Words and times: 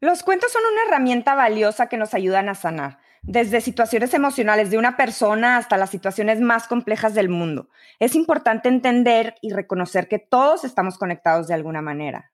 Los 0.00 0.22
cuentos 0.22 0.52
son 0.52 0.62
una 0.70 0.82
herramienta 0.82 1.34
valiosa 1.34 1.88
que 1.88 1.96
nos 1.96 2.12
ayudan 2.12 2.50
a 2.50 2.54
sanar, 2.54 2.98
desde 3.22 3.62
situaciones 3.62 4.12
emocionales 4.12 4.70
de 4.70 4.76
una 4.76 4.94
persona 4.96 5.56
hasta 5.56 5.78
las 5.78 5.88
situaciones 5.88 6.38
más 6.38 6.68
complejas 6.68 7.14
del 7.14 7.30
mundo. 7.30 7.70
Es 7.98 8.14
importante 8.14 8.68
entender 8.68 9.36
y 9.40 9.52
reconocer 9.52 10.06
que 10.06 10.18
todos 10.18 10.64
estamos 10.64 10.98
conectados 10.98 11.48
de 11.48 11.54
alguna 11.54 11.80
manera. 11.80 12.32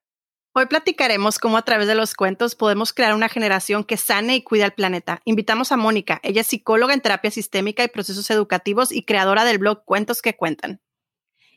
Hoy 0.55 0.67
platicaremos 0.67 1.39
cómo 1.39 1.57
a 1.57 1.63
través 1.63 1.87
de 1.87 1.95
los 1.95 2.15
cuentos 2.15 2.57
podemos 2.57 2.93
crear 2.93 3.15
una 3.15 3.29
generación 3.29 3.85
que 3.85 3.97
sane 3.97 4.35
y 4.35 4.43
cuida 4.43 4.65
al 4.65 4.75
planeta. 4.75 5.21
Invitamos 5.25 5.71
a 5.71 5.77
Mónica, 5.77 6.21
ella 6.25 6.41
es 6.41 6.49
psicóloga 6.49 6.95
en 6.95 7.01
terapia 7.01 7.31
sistémica 7.31 7.85
y 7.85 7.89
procesos 7.89 8.29
educativos 8.31 8.91
y 8.91 9.05
creadora 9.05 9.45
del 9.45 9.59
blog 9.59 9.85
Cuentos 9.85 10.21
que 10.21 10.37
Cuentan. 10.37 10.81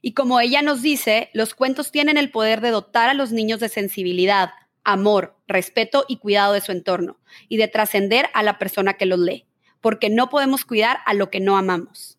Y 0.01 0.13
como 0.13 0.39
ella 0.39 0.61
nos 0.61 0.83
dice, 0.83 1.31
los 1.33 1.55
cuentos 1.55 1.91
tienen 1.91 2.17
el 2.17 2.29
poder 2.29 2.61
de 2.61 2.69
dotar 2.69 3.09
a 3.09 3.15
los 3.15 3.31
niños 3.31 3.59
de 3.59 3.69
sensibilidad, 3.69 4.51
amor, 4.85 5.35
respeto 5.47 6.05
y 6.07 6.17
cuidado 6.17 6.53
de 6.53 6.61
su 6.61 6.71
entorno, 6.71 7.19
y 7.49 7.57
de 7.57 7.67
trascender 7.67 8.29
a 8.33 8.43
la 8.43 8.57
persona 8.57 8.93
que 8.93 9.05
los 9.05 9.19
lee, 9.19 9.45
porque 9.81 10.09
no 10.09 10.29
podemos 10.29 10.63
cuidar 10.63 10.99
a 11.05 11.13
lo 11.13 11.29
que 11.29 11.41
no 11.41 11.57
amamos. 11.57 12.14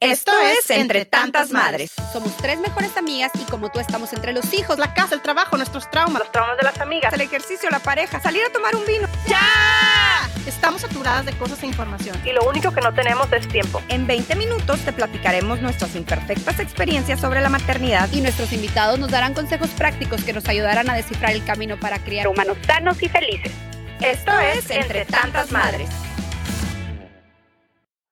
Esto 0.00 0.30
es 0.38 0.70
Entre 0.70 1.04
Tantas 1.06 1.50
Madres. 1.50 1.90
Somos 2.12 2.36
tres 2.36 2.60
mejores 2.60 2.96
amigas 2.96 3.32
y 3.34 3.42
como 3.50 3.68
tú 3.68 3.80
estamos 3.80 4.12
entre 4.12 4.32
los 4.32 4.54
hijos, 4.54 4.78
La 4.78 4.94
casa, 4.94 5.16
el 5.16 5.22
trabajo, 5.22 5.56
nuestros 5.56 5.90
traumas, 5.90 6.20
los 6.20 6.30
traumas 6.30 6.56
de 6.56 6.62
las 6.62 6.78
amigas, 6.80 7.12
el 7.14 7.20
ejercicio, 7.20 7.68
la 7.68 7.80
pareja, 7.80 8.20
salir 8.20 8.44
a 8.48 8.52
tomar 8.52 8.76
un 8.76 8.86
vino. 8.86 9.08
¡Ya! 9.26 10.30
Estamos 10.46 10.82
saturadas 10.82 11.26
de 11.26 11.32
cosas 11.32 11.60
e 11.64 11.66
información. 11.66 12.16
Y 12.24 12.30
lo 12.30 12.48
único 12.48 12.70
que 12.70 12.80
no 12.80 12.94
tenemos 12.94 13.26
es 13.32 13.48
tiempo. 13.48 13.82
En 13.88 14.06
20 14.06 14.36
minutos 14.36 14.78
te 14.84 14.92
platicaremos 14.92 15.60
nuestras 15.62 15.96
imperfectas 15.96 16.60
experiencias 16.60 17.20
sobre 17.20 17.40
la 17.40 17.48
maternidad 17.48 18.08
y 18.12 18.20
nuestros 18.20 18.52
invitados 18.52 19.00
nos 19.00 19.10
darán 19.10 19.34
consejos 19.34 19.70
prácticos 19.70 20.22
que 20.22 20.32
nos 20.32 20.48
ayudarán 20.48 20.88
a 20.90 20.94
descifrar 20.94 21.32
el 21.32 21.44
camino 21.44 21.76
para 21.76 21.98
criar 21.98 22.28
humanos 22.28 22.56
sanos 22.68 23.02
y 23.02 23.08
felices. 23.08 23.50
Esto 24.00 24.38
es 24.38 24.70
Entre 24.70 25.06
Tantas 25.06 25.50
Madres. 25.50 25.88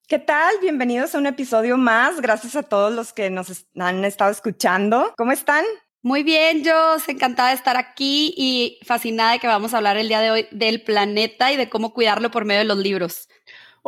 ¿Qué 0.09 0.21
tal? 0.21 0.55
Bienvenidos 0.61 1.17
a 1.17 1.19
un 1.19 1.27
episodio 1.27 1.77
más. 1.77 2.21
Gracias 2.21 2.55
a 2.55 2.63
todos 2.63 2.95
los 2.95 3.13
que 3.13 3.29
nos 3.29 3.67
han 3.77 4.05
estado 4.05 4.31
escuchando. 4.31 5.13
¿Cómo 5.17 5.33
están? 5.33 5.65
Muy 6.01 6.23
bien, 6.23 6.63
yo 6.63 6.95
encantada 7.09 7.49
de 7.49 7.57
estar 7.57 7.77
aquí 7.77 8.33
y 8.37 8.79
fascinada 8.85 9.33
de 9.33 9.41
que 9.41 9.49
vamos 9.49 9.75
a 9.75 9.79
hablar 9.79 9.97
el 9.97 10.07
día 10.07 10.21
de 10.21 10.31
hoy 10.31 10.47
del 10.53 10.81
planeta 10.83 11.51
y 11.51 11.57
de 11.57 11.69
cómo 11.69 11.93
cuidarlo 11.93 12.31
por 12.31 12.45
medio 12.45 12.61
de 12.61 12.67
los 12.67 12.79
libros. 12.79 13.29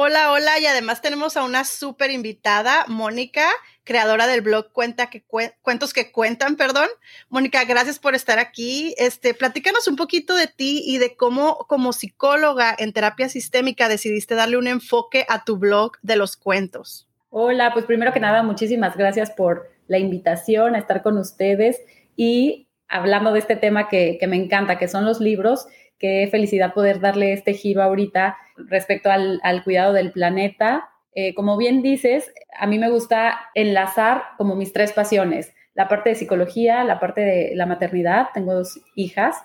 Hola, 0.01 0.31
hola, 0.31 0.61
y 0.61 0.67
además 0.67 1.03
tenemos 1.03 1.37
a 1.37 1.43
una 1.43 1.65
súper 1.65 2.13
invitada, 2.13 2.85
Mónica, 2.87 3.49
creadora 3.83 4.29
del 4.29 4.43
blog 4.43 4.71
Cuentos 4.71 5.93
que 5.93 6.13
Cuentan, 6.13 6.55
perdón. 6.55 6.87
Mónica, 7.29 7.65
gracias 7.65 7.99
por 7.99 8.15
estar 8.15 8.39
aquí. 8.39 8.95
Este, 8.97 9.35
platícanos 9.35 9.89
un 9.89 9.97
poquito 9.97 10.37
de 10.37 10.47
ti 10.47 10.85
y 10.87 10.99
de 10.99 11.17
cómo 11.17 11.67
como 11.67 11.93
psicóloga 11.93 12.77
en 12.79 12.93
terapia 12.93 13.29
sistémica 13.29 13.89
decidiste 13.89 14.37
darle 14.37 14.57
un 14.57 14.69
enfoque 14.69 15.27
a 15.29 15.43
tu 15.43 15.57
blog 15.57 15.95
de 16.03 16.15
los 16.15 16.37
cuentos. 16.37 17.09
Hola, 17.31 17.73
pues 17.73 17.85
primero 17.85 18.13
que 18.13 18.21
nada, 18.21 18.45
muchísimas 18.45 18.97
gracias 18.97 19.33
por 19.33 19.69
la 19.89 19.99
invitación 19.99 20.77
a 20.77 20.79
estar 20.79 21.03
con 21.03 21.19
ustedes 21.19 21.81
y 22.15 22.69
hablando 22.87 23.33
de 23.33 23.41
este 23.41 23.57
tema 23.57 23.89
que, 23.89 24.17
que 24.21 24.29
me 24.29 24.37
encanta, 24.37 24.79
que 24.79 24.87
son 24.87 25.05
los 25.05 25.19
libros 25.19 25.67
qué 25.99 26.29
felicidad 26.31 26.73
poder 26.75 27.01
darle 27.01 27.33
este 27.33 27.55
giro 27.55 27.83
ahorita 27.83 28.37
respecto 28.67 29.11
al, 29.11 29.41
cuidado 29.65 29.93
del 29.93 30.13
planeta. 30.13 30.91
Eh, 31.15 31.35
como 31.35 31.57
bien 31.57 31.83
dices, 31.83 32.33
a 32.59 32.67
mí 32.67 32.79
me 32.79 32.91
gusta 32.91 33.39
enlazar 33.55 34.23
como 34.37 34.55
mis 34.55 34.73
tres 34.73 34.93
pasiones, 34.93 35.53
la 35.75 35.89
parte 35.89 36.11
de 36.11 36.17
psicología, 36.17 36.85
la 36.85 36.99
parte 37.01 37.21
de 37.21 37.53
la 37.55 37.67
maternidad, 37.67 38.29
tengo 38.35 38.55
dos 38.55 38.81
hijas, 38.95 39.37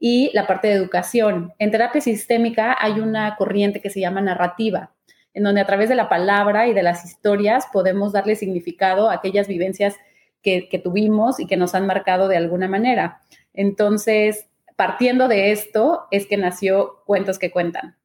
y 0.00 0.30
la 0.32 0.46
parte 0.46 0.68
de 0.68 0.74
educación. 0.74 1.52
En 1.58 1.70
terapia 1.70 2.00
sistémica 2.00 2.74
hay 2.80 3.00
una 3.00 3.36
corriente 3.36 3.80
que 3.80 3.90
se 3.90 4.00
llama 4.00 4.22
narrativa, 4.22 4.92
en 5.34 5.44
donde 5.44 5.60
a 5.60 5.66
través 5.66 5.88
de 5.88 5.94
la 5.94 6.08
palabra 6.08 6.66
y 6.66 6.72
de 6.72 6.82
las 6.82 7.04
historias 7.04 7.66
podemos 7.72 8.12
darle 8.12 8.34
significado 8.34 9.10
a 9.10 9.14
aquellas 9.14 9.46
vivencias 9.46 9.96
que, 10.42 10.68
que 10.70 10.78
tuvimos 10.78 11.38
y 11.38 11.46
que 11.46 11.58
nos 11.58 11.74
han 11.74 11.86
marcado 11.86 12.28
de 12.28 12.38
alguna 12.38 12.66
manera. 12.66 13.20
Entonces, 13.52 14.48
partiendo 14.74 15.28
de 15.28 15.52
esto 15.52 16.06
es 16.10 16.26
que 16.26 16.38
nació 16.38 17.02
Cuentos 17.04 17.38
que 17.38 17.50
Cuentan. 17.50 17.99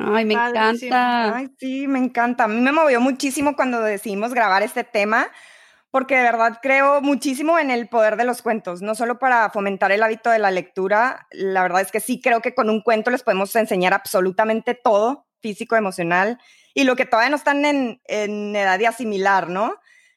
Ay, 0.00 0.24
me 0.24 0.34
encanta. 0.34 1.36
Ay, 1.36 1.48
sí, 1.58 1.86
me 1.88 1.98
encanta. 1.98 2.44
A 2.44 2.48
mí 2.48 2.60
me 2.60 2.72
movió 2.72 3.00
muchísimo 3.00 3.56
cuando 3.56 3.80
decidimos 3.80 4.32
grabar 4.32 4.62
este 4.62 4.84
tema, 4.84 5.28
porque 5.90 6.16
de 6.16 6.22
verdad 6.22 6.58
creo 6.62 7.00
muchísimo 7.00 7.58
en 7.58 7.70
el 7.70 7.88
poder 7.88 8.16
de 8.16 8.24
los 8.24 8.42
cuentos, 8.42 8.82
no 8.82 8.94
solo 8.94 9.18
para 9.18 9.50
fomentar 9.50 9.90
el 9.90 10.02
hábito 10.02 10.30
de 10.30 10.38
la 10.38 10.50
lectura, 10.50 11.26
la 11.30 11.62
verdad 11.62 11.80
es 11.80 11.90
que 11.90 12.00
sí 12.00 12.20
creo 12.20 12.40
que 12.40 12.54
con 12.54 12.70
un 12.70 12.82
cuento 12.82 13.10
les 13.10 13.22
podemos 13.22 13.54
enseñar 13.56 13.94
absolutamente 13.94 14.74
todo, 14.74 15.26
físico, 15.40 15.76
emocional, 15.76 16.38
y 16.74 16.84
lo 16.84 16.94
que 16.94 17.06
todavía 17.06 17.30
no 17.30 17.36
están 17.36 17.64
en, 17.64 18.00
en 18.04 18.54
edad 18.54 18.78
de 18.78 18.86
asimilar, 18.86 19.48
¿no? 19.48 19.74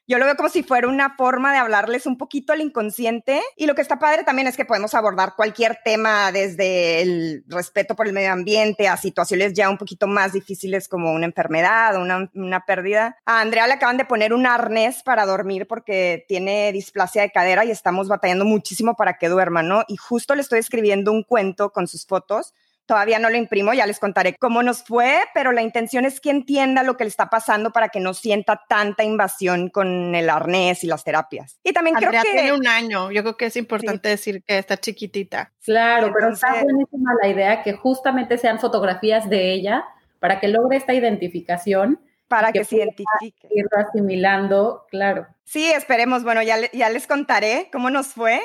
Yo 0.08 0.18
lo 0.18 0.24
veo 0.24 0.36
como 0.36 0.48
si 0.48 0.64
fuera 0.64 0.88
una 0.88 1.14
forma 1.16 1.52
de 1.52 1.58
hablarles 1.58 2.06
un 2.06 2.18
poquito 2.18 2.52
al 2.52 2.60
inconsciente 2.60 3.40
y 3.56 3.66
lo 3.66 3.76
que 3.76 3.82
está 3.82 4.00
padre 4.00 4.24
también 4.24 4.48
es 4.48 4.56
que 4.56 4.64
podemos 4.64 4.94
abordar 4.94 5.34
cualquier 5.36 5.78
tema 5.84 6.32
desde 6.32 7.02
el 7.02 7.44
respeto 7.46 7.94
por 7.94 8.08
el 8.08 8.12
medio 8.12 8.32
ambiente 8.32 8.88
a 8.88 8.96
situaciones 8.96 9.52
ya 9.52 9.70
un 9.70 9.78
poquito 9.78 10.08
más 10.08 10.32
difíciles 10.32 10.88
como 10.88 11.12
una 11.12 11.26
enfermedad 11.26 11.96
o 11.96 12.02
una, 12.02 12.28
una 12.34 12.64
pérdida. 12.66 13.16
A 13.24 13.40
Andrea 13.40 13.68
le 13.68 13.74
acaban 13.74 13.96
de 13.96 14.04
poner 14.04 14.34
un 14.34 14.44
arnés 14.44 15.04
para 15.04 15.24
dormir 15.24 15.68
porque 15.68 16.24
tiene 16.26 16.72
displasia 16.72 17.22
de 17.22 17.30
cadera 17.30 17.64
y 17.64 17.70
estamos 17.70 18.08
batallando 18.08 18.44
muchísimo 18.44 18.96
para 18.96 19.18
que 19.18 19.28
duerma, 19.28 19.62
¿no? 19.62 19.84
Y 19.86 19.96
justo 19.96 20.34
le 20.34 20.42
estoy 20.42 20.58
escribiendo 20.58 21.12
un 21.12 21.22
cuento 21.22 21.70
con 21.70 21.86
sus 21.86 22.06
fotos 22.06 22.54
Todavía 22.86 23.18
no 23.18 23.30
lo 23.30 23.36
imprimo, 23.36 23.72
ya 23.72 23.86
les 23.86 23.98
contaré 23.98 24.34
cómo 24.36 24.62
nos 24.62 24.82
fue, 24.82 25.20
pero 25.34 25.52
la 25.52 25.62
intención 25.62 26.04
es 26.04 26.20
que 26.20 26.30
entienda 26.30 26.82
lo 26.82 26.96
que 26.96 27.04
le 27.04 27.08
está 27.08 27.30
pasando 27.30 27.70
para 27.70 27.88
que 27.88 28.00
no 28.00 28.12
sienta 28.12 28.62
tanta 28.68 29.04
invasión 29.04 29.68
con 29.68 30.14
el 30.14 30.28
arnés 30.28 30.82
y 30.84 30.88
las 30.88 31.04
terapias. 31.04 31.58
Y 31.62 31.72
también 31.72 31.96
creo 31.96 32.10
que 32.10 32.20
tiene 32.22 32.52
un 32.52 32.66
año. 32.66 33.10
Yo 33.12 33.22
creo 33.22 33.36
que 33.36 33.46
es 33.46 33.56
importante 33.56 34.08
decir 34.08 34.42
que 34.42 34.58
está 34.58 34.76
chiquitita. 34.76 35.52
Claro, 35.64 36.12
pero 36.12 36.32
está 36.32 36.62
buenísima 36.62 37.12
la 37.22 37.28
idea 37.28 37.62
que 37.62 37.72
justamente 37.72 38.36
sean 38.36 38.58
fotografías 38.58 39.30
de 39.30 39.52
ella 39.52 39.84
para 40.18 40.40
que 40.40 40.48
logre 40.48 40.76
esta 40.76 40.94
identificación 40.94 42.00
para 42.32 42.50
que, 42.50 42.64
se 42.64 42.76
identifique. 42.76 43.46
Ir 43.50 43.66
asimilando, 43.76 44.86
claro. 44.90 45.26
Sí, 45.44 45.70
esperemos. 45.70 46.24
Bueno, 46.24 46.42
ya, 46.42 46.56
ya 46.72 46.88
les 46.88 47.06
contaré 47.06 47.68
cómo 47.70 47.90
nos 47.90 48.08
fue. 48.08 48.40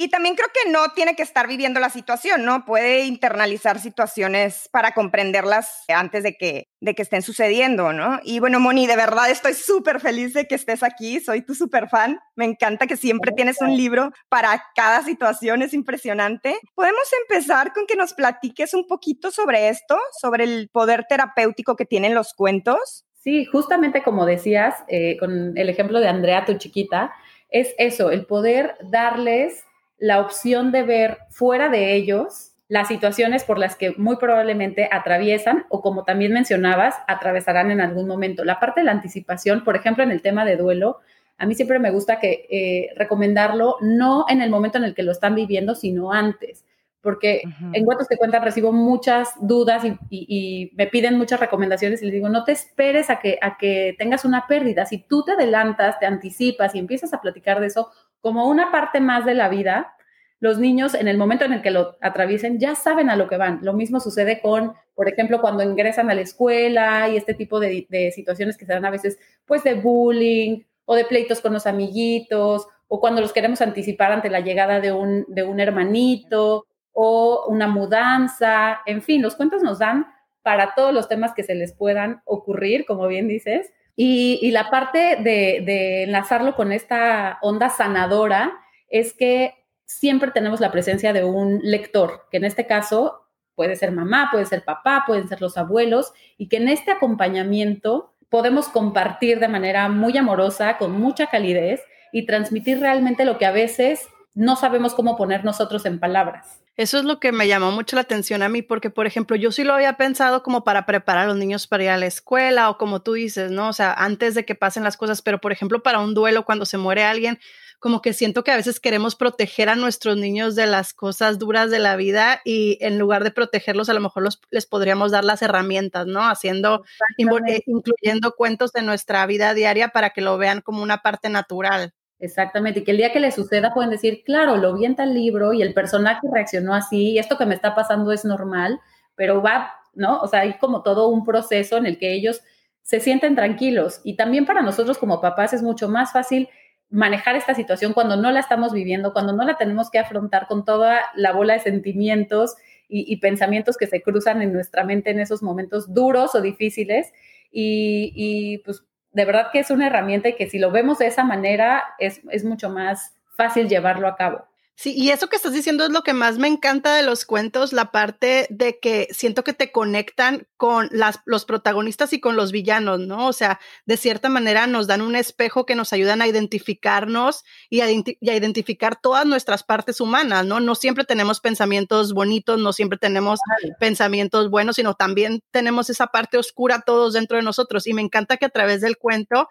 Y 0.00 0.10
también 0.10 0.36
creo 0.36 0.46
que 0.54 0.70
no 0.70 0.92
tiene 0.94 1.16
que 1.16 1.24
estar 1.24 1.48
viviendo 1.48 1.80
la 1.80 1.90
situación, 1.90 2.44
¿no? 2.44 2.64
Puede 2.64 3.04
internalizar 3.06 3.80
situaciones 3.80 4.68
para 4.70 4.92
comprenderlas 4.92 5.82
antes 5.88 6.22
de 6.22 6.36
que, 6.36 6.68
de 6.80 6.94
que 6.94 7.02
estén 7.02 7.20
sucediendo, 7.20 7.92
¿no? 7.92 8.20
Y 8.22 8.38
bueno, 8.38 8.60
Moni, 8.60 8.86
de 8.86 8.94
verdad 8.94 9.28
estoy 9.28 9.54
súper 9.54 9.98
feliz 9.98 10.34
de 10.34 10.46
que 10.46 10.54
estés 10.54 10.84
aquí, 10.84 11.18
soy 11.18 11.42
tu 11.42 11.56
súper 11.56 11.88
fan, 11.88 12.20
me 12.36 12.44
encanta 12.44 12.86
que 12.86 12.96
siempre 12.96 13.32
tienes 13.32 13.60
un 13.60 13.76
libro 13.76 14.12
para 14.28 14.62
cada 14.76 15.02
situación, 15.02 15.62
es 15.62 15.74
impresionante. 15.74 16.56
Podemos 16.76 17.08
empezar 17.22 17.72
con 17.72 17.84
que 17.84 17.96
nos 17.96 18.14
platiques 18.14 18.74
un 18.74 18.86
poquito 18.86 19.32
sobre 19.32 19.68
esto, 19.68 19.98
sobre 20.20 20.44
el 20.44 20.68
poder 20.68 21.06
terapéutico 21.08 21.74
que 21.74 21.86
tienen 21.86 22.14
los 22.14 22.34
cuentos. 22.34 23.04
Sí, 23.14 23.46
justamente 23.46 24.04
como 24.04 24.26
decías, 24.26 24.76
eh, 24.86 25.16
con 25.18 25.58
el 25.58 25.68
ejemplo 25.68 25.98
de 25.98 26.06
Andrea, 26.06 26.44
tu 26.44 26.56
chiquita, 26.56 27.12
es 27.50 27.74
eso, 27.78 28.10
el 28.10 28.26
poder 28.26 28.76
darles 28.92 29.64
la 29.98 30.20
opción 30.20 30.72
de 30.72 30.82
ver 30.82 31.18
fuera 31.30 31.68
de 31.68 31.94
ellos 31.94 32.52
las 32.68 32.88
situaciones 32.88 33.44
por 33.44 33.58
las 33.58 33.76
que 33.76 33.94
muy 33.96 34.16
probablemente 34.16 34.88
atraviesan 34.92 35.64
o 35.70 35.80
como 35.80 36.04
también 36.04 36.32
mencionabas, 36.32 36.94
atravesarán 37.08 37.70
en 37.70 37.80
algún 37.80 38.06
momento. 38.06 38.44
La 38.44 38.60
parte 38.60 38.80
de 38.80 38.84
la 38.84 38.92
anticipación, 38.92 39.64
por 39.64 39.74
ejemplo, 39.74 40.04
en 40.04 40.10
el 40.10 40.20
tema 40.20 40.44
de 40.44 40.56
duelo, 40.56 40.98
a 41.38 41.46
mí 41.46 41.54
siempre 41.54 41.78
me 41.78 41.90
gusta 41.90 42.20
que 42.20 42.46
eh, 42.50 42.90
recomendarlo 42.94 43.76
no 43.80 44.26
en 44.28 44.42
el 44.42 44.50
momento 44.50 44.76
en 44.76 44.84
el 44.84 44.94
que 44.94 45.02
lo 45.02 45.12
están 45.12 45.34
viviendo, 45.34 45.74
sino 45.74 46.12
antes, 46.12 46.64
porque 47.00 47.42
en 47.72 47.84
Cuentos 47.84 48.08
que 48.08 48.16
Cuentan 48.16 48.42
recibo 48.42 48.72
muchas 48.72 49.30
dudas 49.40 49.84
y, 50.10 50.72
me 50.76 50.88
piden 50.88 51.16
muchas 51.16 51.40
recomendaciones 51.40 52.02
y 52.02 52.06
les 52.06 52.14
digo, 52.14 52.28
no 52.28 52.44
te 52.44 52.52
esperes 52.52 53.08
a 53.08 53.20
que, 53.20 53.38
a 53.40 53.56
que 53.56 53.94
tengas 53.96 54.24
una 54.24 54.46
pérdida. 54.46 54.84
Si 54.84 54.98
tú 54.98 55.24
te 55.24 55.32
adelantas, 55.32 55.98
te 56.00 56.06
anticipas 56.06 56.74
y 56.74 56.80
empiezas 56.80 57.14
a 57.14 57.20
platicar 57.20 57.60
de 57.60 57.68
eso, 57.68 57.88
como 58.28 58.46
una 58.46 58.70
parte 58.70 59.00
más 59.00 59.24
de 59.24 59.32
la 59.32 59.48
vida, 59.48 59.96
los 60.38 60.58
niños 60.58 60.92
en 60.92 61.08
el 61.08 61.16
momento 61.16 61.46
en 61.46 61.54
el 61.54 61.62
que 61.62 61.70
lo 61.70 61.96
atraviesen 62.02 62.58
ya 62.58 62.74
saben 62.74 63.08
a 63.08 63.16
lo 63.16 63.26
que 63.26 63.38
van. 63.38 63.60
Lo 63.62 63.72
mismo 63.72 64.00
sucede 64.00 64.42
con, 64.42 64.74
por 64.94 65.08
ejemplo, 65.08 65.40
cuando 65.40 65.62
ingresan 65.62 66.10
a 66.10 66.14
la 66.14 66.20
escuela 66.20 67.08
y 67.08 67.16
este 67.16 67.32
tipo 67.32 67.58
de, 67.58 68.12
situaciones 68.14 68.58
que 68.58 68.66
se 68.66 68.74
dan 68.74 68.84
a 68.84 68.90
veces, 68.90 69.18
pues 69.46 69.64
de 69.64 69.72
bullying 69.72 70.60
o 70.84 70.94
de 70.94 71.06
pleitos 71.06 71.40
con 71.40 71.54
los 71.54 71.66
amiguitos 71.66 72.66
o 72.86 73.00
cuando 73.00 73.22
los 73.22 73.32
queremos 73.32 73.62
anticipar 73.62 74.12
ante 74.12 74.28
la 74.28 74.40
llegada 74.40 74.78
de 74.78 74.92
un, 74.92 75.24
de 75.28 75.44
un 75.44 75.58
hermanito 75.58 76.66
o 76.92 77.46
una 77.48 77.66
mudanza. 77.66 78.82
En 78.84 79.00
fin, 79.00 79.22
los 79.22 79.36
cuentos 79.36 79.62
nos 79.62 79.78
dan 79.78 80.06
para 80.42 80.74
todos 80.74 80.92
los 80.92 81.08
temas 81.08 81.32
que 81.32 81.44
se 81.44 81.54
les 81.54 81.72
puedan 81.72 82.20
ocurrir, 82.26 82.84
como 82.84 83.08
bien 83.08 83.26
dices. 83.26 83.72
Y, 84.00 84.52
la 84.52 84.70
parte 84.70 85.16
de, 85.16 85.60
de 85.66 86.04
enlazarlo 86.04 86.54
con 86.54 86.70
esta 86.70 87.38
onda 87.42 87.68
sanadora 87.68 88.52
es 88.88 89.12
que 89.12 89.54
siempre 89.86 90.30
tenemos 90.30 90.60
la 90.60 90.70
presencia 90.70 91.12
de 91.12 91.24
un 91.24 91.58
lector, 91.64 92.28
que 92.30 92.36
en 92.36 92.44
este 92.44 92.64
caso 92.68 93.22
puede 93.56 93.74
ser 93.74 93.90
mamá, 93.90 94.28
puede 94.30 94.46
ser 94.46 94.64
papá, 94.64 95.02
pueden 95.04 95.26
ser 95.26 95.40
los 95.40 95.58
abuelos, 95.58 96.12
y 96.36 96.48
que 96.48 96.58
en 96.58 96.68
este 96.68 96.92
acompañamiento 96.92 98.14
podemos 98.28 98.68
compartir 98.68 99.40
de 99.40 99.48
manera 99.48 99.88
muy 99.88 100.16
amorosa, 100.16 100.78
con 100.78 100.92
mucha 100.92 101.26
calidez, 101.26 101.82
y 102.12 102.24
transmitir 102.24 102.78
realmente 102.78 103.24
lo 103.24 103.36
que 103.36 103.46
a 103.46 103.50
veces 103.50 104.06
no 104.38 104.54
sabemos 104.54 104.94
cómo 104.94 105.16
poner 105.16 105.44
nosotros 105.44 105.84
en 105.84 105.98
palabras. 105.98 106.60
Eso 106.76 106.96
es 106.96 107.04
lo 107.04 107.18
que 107.18 107.32
me 107.32 107.48
llamó 107.48 107.72
mucho 107.72 107.96
la 107.96 108.02
atención 108.02 108.40
a 108.44 108.48
mí, 108.48 108.62
porque, 108.62 108.88
por 108.88 109.08
ejemplo, 109.08 109.34
yo 109.34 109.50
sí 109.50 109.64
lo 109.64 109.74
había 109.74 109.96
pensado 109.96 110.44
como 110.44 110.62
para 110.62 110.86
preparar 110.86 111.24
a 111.24 111.26
los 111.26 111.36
niños 111.36 111.66
para 111.66 111.82
ir 111.82 111.90
a 111.90 111.96
la 111.96 112.06
escuela 112.06 112.70
o 112.70 112.78
como 112.78 113.02
tú 113.02 113.14
dices, 113.14 113.50
¿no? 113.50 113.68
O 113.68 113.72
sea, 113.72 113.92
antes 113.92 114.36
de 114.36 114.44
que 114.44 114.54
pasen 114.54 114.84
las 114.84 114.96
cosas, 114.96 115.22
pero, 115.22 115.40
por 115.40 115.50
ejemplo, 115.50 115.82
para 115.82 115.98
un 115.98 116.14
duelo, 116.14 116.44
cuando 116.44 116.66
se 116.66 116.78
muere 116.78 117.02
alguien, 117.02 117.40
como 117.80 118.00
que 118.00 118.12
siento 118.12 118.44
que 118.44 118.52
a 118.52 118.56
veces 118.56 118.78
queremos 118.78 119.16
proteger 119.16 119.68
a 119.68 119.74
nuestros 119.74 120.16
niños 120.16 120.54
de 120.54 120.66
las 120.66 120.94
cosas 120.94 121.40
duras 121.40 121.72
de 121.72 121.80
la 121.80 121.96
vida 121.96 122.40
y 122.44 122.78
en 122.80 122.96
lugar 122.96 123.24
de 123.24 123.32
protegerlos, 123.32 123.88
a 123.88 123.94
lo 123.94 124.00
mejor 124.00 124.28
les 124.50 124.66
podríamos 124.66 125.10
dar 125.10 125.24
las 125.24 125.42
herramientas, 125.42 126.06
¿no? 126.06 126.20
Haciendo, 126.28 126.84
eh, 127.18 127.62
incluyendo 127.66 128.36
cuentos 128.36 128.72
de 128.72 128.82
nuestra 128.82 129.26
vida 129.26 129.52
diaria 129.52 129.88
para 129.88 130.10
que 130.10 130.20
lo 130.20 130.38
vean 130.38 130.60
como 130.60 130.80
una 130.80 131.02
parte 131.02 131.28
natural. 131.28 131.92
Exactamente, 132.20 132.80
y 132.80 132.84
que 132.84 132.90
el 132.90 132.96
día 132.96 133.12
que 133.12 133.20
le 133.20 133.30
suceda 133.30 133.72
pueden 133.72 133.90
decir, 133.90 134.24
claro, 134.24 134.56
lo 134.56 134.74
vi 134.74 134.84
en 134.84 134.96
tal 134.96 135.14
libro 135.14 135.52
y 135.52 135.62
el 135.62 135.72
personaje 135.72 136.26
reaccionó 136.32 136.74
así, 136.74 137.12
y 137.12 137.18
esto 137.18 137.38
que 137.38 137.46
me 137.46 137.54
está 137.54 137.76
pasando 137.76 138.10
es 138.10 138.24
normal, 138.24 138.80
pero 139.14 139.40
va, 139.40 139.72
¿no? 139.94 140.18
O 140.20 140.26
sea, 140.26 140.40
hay 140.40 140.58
como 140.58 140.82
todo 140.82 141.08
un 141.08 141.24
proceso 141.24 141.76
en 141.76 141.86
el 141.86 141.98
que 141.98 142.12
ellos 142.12 142.40
se 142.82 143.00
sienten 143.00 143.34
tranquilos. 143.34 144.00
Y 144.02 144.16
también 144.16 144.46
para 144.46 144.62
nosotros 144.62 144.96
como 144.96 145.20
papás 145.20 145.52
es 145.52 145.62
mucho 145.62 145.88
más 145.88 146.12
fácil 146.12 146.48
manejar 146.90 147.36
esta 147.36 147.54
situación 147.54 147.92
cuando 147.92 148.16
no 148.16 148.30
la 148.30 148.40
estamos 148.40 148.72
viviendo, 148.72 149.12
cuando 149.12 149.34
no 149.34 149.44
la 149.44 149.58
tenemos 149.58 149.90
que 149.90 149.98
afrontar 149.98 150.46
con 150.46 150.64
toda 150.64 151.00
la 151.14 151.32
bola 151.32 151.52
de 151.52 151.60
sentimientos 151.60 152.56
y, 152.88 153.14
pensamientos 153.18 153.76
que 153.76 153.86
se 153.86 154.00
cruzan 154.00 154.40
en 154.40 154.54
nuestra 154.54 154.82
mente 154.82 155.10
en 155.10 155.20
esos 155.20 155.42
momentos 155.42 155.92
duros 155.92 156.34
o 156.34 156.40
difíciles. 156.40 157.12
Y, 157.52 158.12
y 158.14 158.58
pues 158.58 158.82
de 159.12 159.24
verdad 159.24 159.48
que 159.52 159.60
es 159.60 159.70
una 159.70 159.86
herramienta 159.86 160.28
y 160.28 160.36
que 160.36 160.48
si 160.48 160.58
lo 160.58 160.70
vemos 160.70 160.98
de 160.98 161.06
esa 161.06 161.24
manera 161.24 161.84
es, 161.98 162.20
es 162.30 162.44
mucho 162.44 162.70
más 162.70 163.14
fácil 163.36 163.68
llevarlo 163.68 164.08
a 164.08 164.16
cabo. 164.16 164.44
Sí, 164.80 164.94
y 164.96 165.10
eso 165.10 165.28
que 165.28 165.34
estás 165.34 165.52
diciendo 165.52 165.84
es 165.84 165.90
lo 165.90 166.04
que 166.04 166.12
más 166.12 166.38
me 166.38 166.46
encanta 166.46 166.94
de 166.94 167.02
los 167.02 167.24
cuentos, 167.24 167.72
la 167.72 167.90
parte 167.90 168.46
de 168.48 168.78
que 168.78 169.08
siento 169.10 169.42
que 169.42 169.52
te 169.52 169.72
conectan 169.72 170.46
con 170.56 170.88
las, 170.92 171.18
los 171.24 171.44
protagonistas 171.44 172.12
y 172.12 172.20
con 172.20 172.36
los 172.36 172.52
villanos, 172.52 173.00
¿no? 173.00 173.26
O 173.26 173.32
sea, 173.32 173.58
de 173.86 173.96
cierta 173.96 174.28
manera 174.28 174.68
nos 174.68 174.86
dan 174.86 175.00
un 175.00 175.16
espejo 175.16 175.66
que 175.66 175.74
nos 175.74 175.92
ayudan 175.92 176.22
a 176.22 176.28
identificarnos 176.28 177.42
y 177.68 177.80
a, 177.80 177.90
identificar 177.90 178.94
todas 178.94 179.26
nuestras 179.26 179.64
partes 179.64 180.00
humanas, 180.00 180.46
¿no? 180.46 180.60
No 180.60 180.76
siempre 180.76 181.04
tenemos 181.04 181.40
pensamientos 181.40 182.12
bonitos, 182.14 182.60
no 182.60 182.72
siempre 182.72 183.00
tenemos 183.00 183.40
pensamientos 183.80 184.48
buenos, 184.48 184.76
sino 184.76 184.94
también 184.94 185.42
tenemos 185.50 185.90
esa 185.90 186.06
parte 186.06 186.38
oscura 186.38 186.84
todos 186.86 187.14
dentro 187.14 187.36
de 187.36 187.42
nosotros. 187.42 187.88
Y 187.88 187.94
me 187.94 188.02
encanta 188.02 188.36
que 188.36 188.46
a 188.46 188.50
través 188.50 188.80
del 188.80 188.96
cuento 188.96 189.48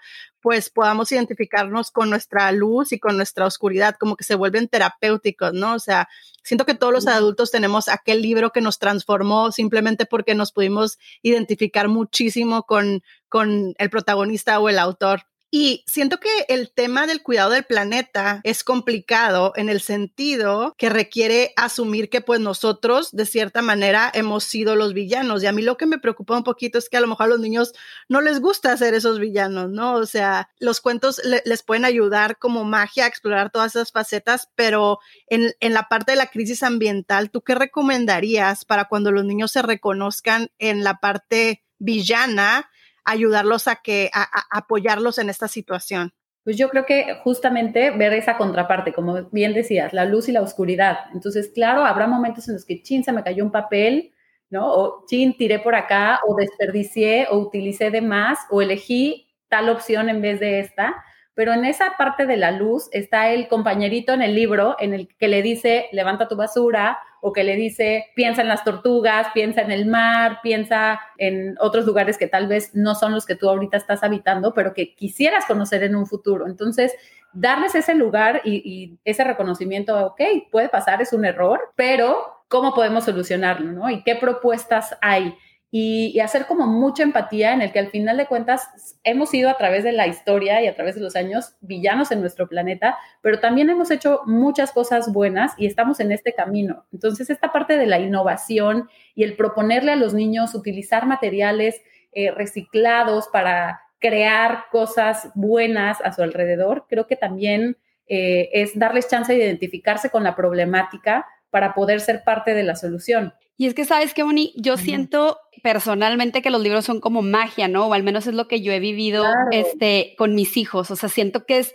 pues 0.47 0.69
podamos 0.69 1.11
identificarnos 1.11 1.91
con 1.91 2.09
nuestra 2.09 2.49
luz 2.53 2.93
y 2.93 2.99
con 2.99 3.17
nuestra 3.17 3.45
oscuridad, 3.45 3.97
como 3.99 4.15
que 4.15 4.23
se 4.23 4.33
vuelven 4.33 4.69
terapéuticos, 4.69 5.51
¿no? 5.51 5.73
O 5.73 5.79
sea, 5.79 6.07
siento 6.41 6.65
que 6.65 6.73
todos 6.73 6.93
los 6.93 7.05
adultos 7.05 7.51
tenemos 7.51 7.89
aquel 7.89 8.21
libro 8.21 8.51
que 8.53 8.61
nos 8.61 8.79
transformó 8.79 9.51
simplemente 9.51 10.05
porque 10.05 10.35
nos 10.35 10.53
pudimos 10.53 10.99
identificar 11.21 11.89
muchísimo 11.89 12.63
con, 12.63 13.03
con 13.27 13.73
el 13.77 13.89
protagonista 13.89 14.57
o 14.61 14.69
el 14.69 14.79
autor. 14.79 15.23
Y 15.49 15.85
siento 15.87 16.19
que 16.19 16.29
el 16.49 16.71
tema 16.71 17.07
del 17.07 17.23
cuidado 17.23 17.51
del 17.51 17.63
planeta 17.63 18.41
es 18.43 18.65
complicado 18.65 19.53
en 19.55 19.69
el 19.69 19.79
sentido 19.79 20.75
que 20.77 20.89
requiere 20.89 21.53
asumir 21.55 22.09
que 22.09 22.19
pues 22.19 22.41
nosotros 22.41 23.11
de 23.13 23.25
cierta 23.25 23.61
manera 23.61 24.11
hemos 24.13 24.43
sido 24.43 24.75
los 24.75 24.93
villanos. 24.93 25.41
Y 25.41 25.47
a 25.47 25.53
mí 25.53 25.61
lo 25.61 25.77
que 25.77 25.85
me 25.85 25.99
preocupa 25.99 26.35
un 26.35 26.43
poquito 26.43 26.77
es 26.77 26.89
que 26.89 26.97
a 26.97 26.99
lo 26.99 27.07
mejor 27.07 27.27
a 27.27 27.29
los 27.29 27.39
niños 27.39 27.71
no 28.09 28.19
les 28.19 28.41
gusta 28.41 28.75
ser 28.75 28.93
esos 28.93 29.19
villanos, 29.19 29.69
¿no? 29.69 29.93
O 29.93 30.05
sea, 30.05 30.49
los 30.59 30.81
cuentos 30.81 31.21
les 31.23 31.63
pueden 31.63 31.85
ayudar 31.85 32.37
como 32.39 32.65
magia 32.65 33.05
a 33.05 33.07
explorar 33.07 33.49
todas 33.49 33.73
esas 33.73 33.93
facetas, 33.93 34.49
pero 34.55 34.99
en, 35.27 35.53
en 35.61 35.73
la 35.73 35.87
parte 35.87 36.11
de 36.11 36.17
la 36.17 36.27
crisis 36.27 36.61
ambiental, 36.61 37.31
¿tú 37.31 37.41
qué 37.41 37.55
recomendarías 37.55 38.65
para 38.65 38.89
cuando 38.89 39.13
los 39.13 39.23
niños 39.23 39.53
se 39.53 39.61
reconozcan 39.61 40.49
en 40.59 40.83
la 40.83 40.99
parte 40.99 41.63
villana? 41.79 42.69
Ayudarlos 43.07 43.67
a 43.67 43.77
que, 43.77 44.11
a, 44.13 44.27
apoyarlos 44.51 45.17
en 45.17 45.29
esta 45.29 45.47
situación? 45.47 46.13
Pues 46.43 46.57
yo 46.57 46.69
creo 46.69 46.85
que 46.85 47.15
justamente 47.23 47.91
ver 47.91 48.13
esa 48.13 48.37
contraparte, 48.37 48.93
como 48.93 49.23
bien 49.31 49.53
decías, 49.53 49.93
la 49.93 50.05
luz 50.05 50.29
y 50.29 50.31
la 50.31 50.41
oscuridad. 50.41 50.99
Entonces, 51.13 51.51
claro, 51.53 51.85
habrá 51.85 52.07
momentos 52.07 52.47
en 52.47 52.53
los 52.53 52.65
que, 52.65 52.81
chin, 52.81 53.03
se 53.03 53.11
me 53.11 53.23
cayó 53.23 53.43
un 53.43 53.51
papel, 53.51 54.13
¿no? 54.49 54.71
O 54.71 55.05
chin, 55.07 55.35
tiré 55.35 55.59
por 55.59 55.75
acá, 55.75 56.19
o 56.25 56.35
desperdicié, 56.35 57.27
o 57.29 57.37
utilicé 57.37 57.91
de 57.91 58.01
más, 58.01 58.39
o 58.49 58.61
elegí 58.61 59.27
tal 59.49 59.69
opción 59.69 60.09
en 60.09 60.21
vez 60.21 60.39
de 60.39 60.59
esta. 60.59 61.03
Pero 61.33 61.53
en 61.53 61.65
esa 61.65 61.95
parte 61.97 62.25
de 62.25 62.37
la 62.37 62.51
luz 62.51 62.89
está 62.91 63.29
el 63.29 63.47
compañerito 63.47 64.13
en 64.13 64.21
el 64.21 64.33
libro 64.33 64.75
en 64.79 64.93
el 64.93 65.07
que 65.17 65.27
le 65.27 65.41
dice, 65.41 65.87
levanta 65.91 66.27
tu 66.27 66.35
basura, 66.35 66.99
o 67.21 67.33
que 67.33 67.43
le 67.43 67.55
dice, 67.55 68.05
piensa 68.15 68.41
en 68.41 68.47
las 68.47 68.63
tortugas, 68.63 69.27
piensa 69.33 69.61
en 69.61 69.71
el 69.71 69.85
mar, 69.85 70.39
piensa 70.43 70.99
en 71.17 71.55
otros 71.59 71.85
lugares 71.85 72.17
que 72.17 72.27
tal 72.27 72.47
vez 72.47 72.75
no 72.75 72.95
son 72.95 73.13
los 73.13 73.25
que 73.25 73.35
tú 73.35 73.49
ahorita 73.49 73.77
estás 73.77 74.03
habitando, 74.03 74.53
pero 74.53 74.73
que 74.73 74.93
quisieras 74.95 75.45
conocer 75.45 75.83
en 75.83 75.95
un 75.95 76.05
futuro. 76.05 76.47
Entonces, 76.47 76.93
darles 77.33 77.75
ese 77.75 77.95
lugar 77.95 78.41
y, 78.43 78.99
ese 79.05 79.23
reconocimiento, 79.23 80.07
ok, 80.07 80.21
puede 80.51 80.69
pasar, 80.69 81.01
es 81.01 81.13
un 81.13 81.25
error, 81.25 81.71
pero 81.75 82.43
¿cómo 82.47 82.73
podemos 82.73 83.05
solucionarlo? 83.05 83.71
¿no? 83.71 83.89
¿Y 83.89 84.03
qué 84.03 84.15
propuestas 84.15 84.97
hay? 85.01 85.35
Y, 85.69 86.19
hacer 86.21 86.45
como 86.45 86.65
mucha 86.65 87.03
empatía 87.03 87.53
en 87.53 87.61
el 87.61 87.71
que 87.71 87.79
al 87.79 87.89
final 87.89 88.17
de 88.17 88.25
cuentas 88.25 88.97
hemos 89.03 89.29
sido 89.29 89.49
a 89.49 89.57
través 89.57 89.83
de 89.83 89.91
la 89.91 90.07
historia 90.07 90.61
y 90.61 90.67
a 90.67 90.75
través 90.75 90.95
de 90.95 91.01
los 91.01 91.15
años 91.15 91.55
villanos 91.61 92.11
en 92.11 92.21
nuestro 92.21 92.47
planeta, 92.47 92.97
pero 93.21 93.39
también 93.39 93.69
hemos 93.69 93.91
hecho 93.91 94.21
muchas 94.25 94.71
cosas 94.71 95.11
buenas 95.11 95.53
y 95.57 95.65
estamos 95.65 95.99
en 95.99 96.11
este 96.11 96.33
camino. 96.33 96.85
Entonces, 96.93 97.29
esta 97.29 97.51
parte 97.51 97.77
de 97.77 97.85
la 97.85 97.99
innovación 97.99 98.89
y 99.13 99.23
el 99.23 99.35
proponerle 99.35 99.91
a 99.91 99.97
los 99.97 100.13
niños 100.13 100.55
utilizar 100.55 101.05
materiales 101.05 101.81
eh, 102.13 102.31
reciclados 102.31 103.27
para 103.27 103.81
crear 103.99 104.65
cosas 104.71 105.29
buenas 105.35 105.99
a 106.01 106.13
su 106.13 106.21
alrededor, 106.23 106.85
creo 106.87 107.07
que 107.07 107.15
también 107.15 107.77
eh, 108.07 108.49
es 108.53 108.77
darles 108.79 109.09
chance 109.09 109.33
de 109.33 109.43
identificarse 109.43 110.09
con 110.09 110.23
la 110.23 110.35
problemática 110.35 111.25
para 111.49 111.73
poder 111.73 111.99
ser 111.99 112.23
parte 112.23 112.53
de 112.53 112.63
la 112.63 112.75
solución. 112.75 113.33
Y 113.57 113.65
es 113.65 113.73
que, 113.73 113.85
¿sabes 113.85 114.13
qué, 114.13 114.23
Moni? 114.23 114.53
Yo 114.55 114.77
siento 114.77 115.39
personalmente 115.63 116.43
que 116.43 116.51
los 116.51 116.61
libros 116.61 116.85
son 116.85 117.01
como 117.01 117.23
magia, 117.23 117.67
¿no? 117.67 117.87
O 117.87 117.93
al 117.93 118.03
menos 118.03 118.27
es 118.27 118.35
lo 118.35 118.47
que 118.47 118.61
yo 118.61 118.71
he 118.71 118.79
vivido 118.79 119.25
este, 119.51 120.13
con 120.17 120.35
mis 120.35 120.57
hijos. 120.57 120.91
O 120.91 120.95
sea, 120.95 121.09
siento 121.09 121.45
que 121.45 121.57
es, 121.57 121.73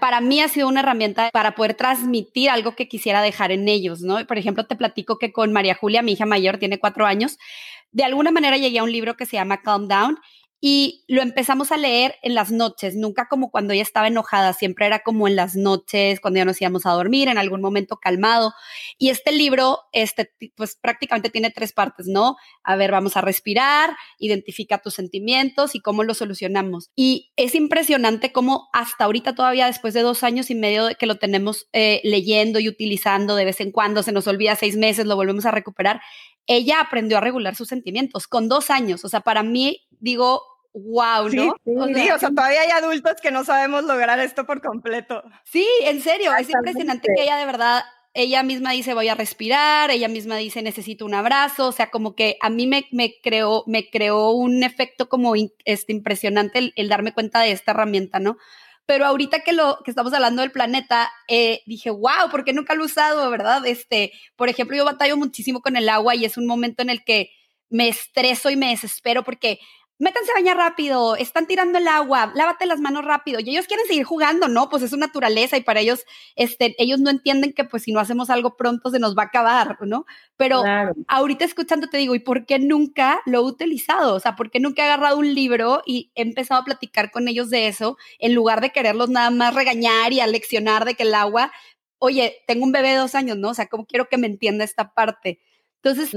para 0.00 0.20
mí 0.20 0.40
ha 0.40 0.48
sido 0.48 0.68
una 0.68 0.80
herramienta 0.80 1.30
para 1.32 1.56
poder 1.56 1.74
transmitir 1.74 2.50
algo 2.50 2.76
que 2.76 2.86
quisiera 2.86 3.20
dejar 3.20 3.50
en 3.50 3.68
ellos, 3.68 4.00
¿no? 4.00 4.24
Por 4.26 4.38
ejemplo, 4.38 4.66
te 4.66 4.76
platico 4.76 5.18
que 5.18 5.32
con 5.32 5.52
María 5.52 5.74
Julia, 5.74 6.02
mi 6.02 6.12
hija 6.12 6.24
mayor, 6.24 6.58
tiene 6.58 6.78
cuatro 6.78 7.04
años, 7.04 7.36
de 7.90 8.04
alguna 8.04 8.30
manera 8.30 8.56
llegué 8.56 8.78
a 8.78 8.84
un 8.84 8.92
libro 8.92 9.16
que 9.16 9.26
se 9.26 9.36
llama 9.36 9.62
Calm 9.62 9.88
Down 9.88 10.18
y 10.60 11.04
lo 11.06 11.22
empezamos 11.22 11.70
a 11.70 11.76
leer 11.76 12.16
en 12.22 12.34
las 12.34 12.50
noches, 12.50 12.96
nunca 12.96 13.28
como 13.28 13.50
cuando 13.50 13.72
ella 13.72 13.82
estaba 13.82 14.08
enojada, 14.08 14.52
siempre 14.52 14.86
era 14.86 15.00
como 15.00 15.28
en 15.28 15.36
las 15.36 15.54
noches, 15.54 16.18
cuando 16.20 16.38
ya 16.38 16.44
nos 16.44 16.60
íbamos 16.60 16.84
a 16.84 16.90
dormir, 16.90 17.28
en 17.28 17.38
algún 17.38 17.60
momento 17.60 17.98
calmado. 17.98 18.52
Y 18.98 19.10
este 19.10 19.30
libro, 19.30 19.78
este, 19.92 20.32
pues 20.56 20.76
prácticamente 20.76 21.30
tiene 21.30 21.50
tres 21.50 21.72
partes, 21.72 22.06
¿no? 22.08 22.36
A 22.64 22.74
ver, 22.74 22.90
vamos 22.90 23.16
a 23.16 23.20
respirar, 23.20 23.96
identifica 24.18 24.78
tus 24.78 24.94
sentimientos 24.94 25.76
y 25.76 25.80
cómo 25.80 26.02
los 26.02 26.18
solucionamos. 26.18 26.90
Y 26.96 27.30
es 27.36 27.54
impresionante 27.54 28.32
cómo 28.32 28.68
hasta 28.72 29.04
ahorita 29.04 29.36
todavía, 29.36 29.66
después 29.66 29.94
de 29.94 30.02
dos 30.02 30.24
años 30.24 30.50
y 30.50 30.56
medio 30.56 30.86
de 30.86 30.96
que 30.96 31.06
lo 31.06 31.18
tenemos 31.18 31.68
eh, 31.72 32.00
leyendo 32.02 32.58
y 32.58 32.68
utilizando 32.68 33.36
de 33.36 33.44
vez 33.44 33.60
en 33.60 33.70
cuando, 33.70 34.02
se 34.02 34.12
nos 34.12 34.26
olvida 34.26 34.56
seis 34.56 34.76
meses, 34.76 35.06
lo 35.06 35.14
volvemos 35.14 35.46
a 35.46 35.52
recuperar, 35.52 36.00
ella 36.48 36.80
aprendió 36.80 37.18
a 37.18 37.20
regular 37.20 37.54
sus 37.54 37.68
sentimientos 37.68 38.26
con 38.26 38.48
dos 38.48 38.70
años. 38.70 39.04
O 39.04 39.08
sea, 39.08 39.20
para 39.20 39.42
mí, 39.42 39.86
digo, 40.00 40.42
wow, 40.74 41.28
¿no? 41.28 41.54
Sí, 41.64 42.10
o 42.10 42.18
sea, 42.18 42.30
todavía 42.30 42.62
hay 42.62 42.70
adultos 42.70 43.14
que 43.22 43.30
no 43.30 43.44
sabemos 43.44 43.84
lograr 43.84 44.18
esto 44.20 44.46
por 44.46 44.60
completo. 44.60 45.22
Sí, 45.44 45.66
en 45.82 46.00
serio, 46.00 46.32
es 46.38 46.48
impresionante 46.50 47.08
que 47.14 47.22
ella 47.22 47.36
de 47.36 47.46
verdad, 47.46 47.82
ella 48.14 48.42
misma 48.42 48.72
dice 48.72 48.94
voy 48.94 49.08
a 49.08 49.14
respirar, 49.14 49.90
ella 49.90 50.08
misma 50.08 50.36
dice 50.36 50.62
necesito 50.62 51.04
un 51.04 51.14
abrazo, 51.14 51.68
o 51.68 51.72
sea, 51.72 51.90
como 51.90 52.14
que 52.14 52.36
a 52.40 52.50
mí 52.50 52.66
me, 52.66 52.86
me 52.90 53.14
creó, 53.22 53.64
me 53.66 53.88
creó 53.90 54.30
un 54.30 54.62
efecto 54.62 55.08
como 55.08 55.34
este, 55.64 55.92
impresionante 55.92 56.72
el, 56.74 56.88
darme 56.88 57.12
cuenta 57.12 57.40
de 57.40 57.52
esta 57.52 57.72
herramienta, 57.72 58.18
¿no? 58.18 58.36
Pero 58.86 59.04
ahorita 59.04 59.40
que 59.40 59.52
lo 59.52 59.80
que 59.84 59.90
estamos 59.90 60.14
hablando 60.14 60.40
del 60.40 60.50
planeta, 60.50 61.10
eh, 61.28 61.60
dije, 61.66 61.90
wow, 61.90 62.30
¿por 62.30 62.42
qué 62.42 62.54
nunca 62.54 62.74
lo 62.74 62.84
he 62.84 62.86
usado, 62.86 63.30
verdad? 63.30 63.66
Este, 63.66 64.12
por 64.34 64.48
ejemplo, 64.48 64.78
yo 64.78 64.86
batallo 64.86 65.18
muchísimo 65.18 65.60
con 65.60 65.76
el 65.76 65.90
agua 65.90 66.14
y 66.14 66.24
es 66.24 66.38
un 66.38 66.46
momento 66.46 66.82
en 66.82 66.88
el 66.88 67.04
que 67.04 67.30
me 67.68 67.88
estreso 67.88 68.48
y 68.48 68.56
me 68.56 68.70
desespero 68.70 69.24
porque 69.24 69.60
métanse 69.98 70.30
a 70.30 70.34
bañar 70.34 70.56
rápido, 70.56 71.16
están 71.16 71.46
tirando 71.46 71.78
el 71.78 71.88
agua, 71.88 72.32
lávate 72.34 72.66
las 72.66 72.80
manos 72.80 73.04
rápido. 73.04 73.40
Y 73.40 73.50
ellos 73.50 73.66
quieren 73.66 73.86
seguir 73.86 74.04
jugando, 74.04 74.48
¿no? 74.48 74.68
Pues 74.68 74.82
es 74.82 74.90
su 74.90 74.96
naturaleza 74.96 75.56
y 75.56 75.62
para 75.62 75.80
ellos, 75.80 76.04
este, 76.36 76.74
ellos 76.78 77.00
no 77.00 77.10
entienden 77.10 77.52
que 77.52 77.64
pues 77.64 77.82
si 77.82 77.92
no 77.92 78.00
hacemos 78.00 78.30
algo 78.30 78.56
pronto 78.56 78.90
se 78.90 78.98
nos 78.98 79.16
va 79.16 79.24
a 79.24 79.26
acabar, 79.26 79.76
¿no? 79.82 80.06
Pero 80.36 80.62
ahorita 81.08 81.44
escuchando 81.44 81.88
te 81.88 81.98
digo, 81.98 82.14
¿y 82.14 82.20
por 82.20 82.46
qué 82.46 82.58
nunca 82.58 83.20
lo 83.26 83.38
he 83.38 83.42
utilizado? 83.42 84.14
O 84.14 84.20
sea, 84.20 84.36
¿por 84.36 84.50
qué 84.50 84.60
nunca 84.60 84.82
he 84.82 84.86
agarrado 84.86 85.18
un 85.18 85.34
libro 85.34 85.82
y 85.84 86.12
he 86.14 86.22
empezado 86.22 86.60
a 86.60 86.64
platicar 86.64 87.10
con 87.10 87.28
ellos 87.28 87.50
de 87.50 87.66
eso 87.68 87.96
en 88.18 88.34
lugar 88.34 88.60
de 88.60 88.70
quererlos 88.70 89.10
nada 89.10 89.30
más 89.30 89.54
regañar 89.54 90.12
y 90.12 90.20
aleccionar 90.20 90.84
de 90.84 90.94
que 90.94 91.02
el 91.02 91.14
agua, 91.14 91.52
oye, 91.98 92.36
tengo 92.46 92.64
un 92.64 92.72
bebé 92.72 92.90
de 92.90 92.96
dos 92.96 93.14
años, 93.14 93.36
¿no? 93.36 93.50
O 93.50 93.54
sea, 93.54 93.66
¿cómo 93.66 93.86
quiero 93.86 94.08
que 94.08 94.18
me 94.18 94.26
entienda 94.28 94.64
esta 94.64 94.94
parte? 94.94 95.40
Entonces, 95.82 96.12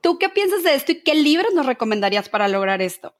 ¿tú 0.00 0.18
qué 0.18 0.28
piensas 0.28 0.62
de 0.62 0.74
esto 0.74 0.92
y 0.92 1.02
qué 1.02 1.14
libros 1.14 1.52
nos 1.54 1.66
recomendarías 1.66 2.28
para 2.28 2.48
lograr 2.48 2.82
esto? 2.82 3.14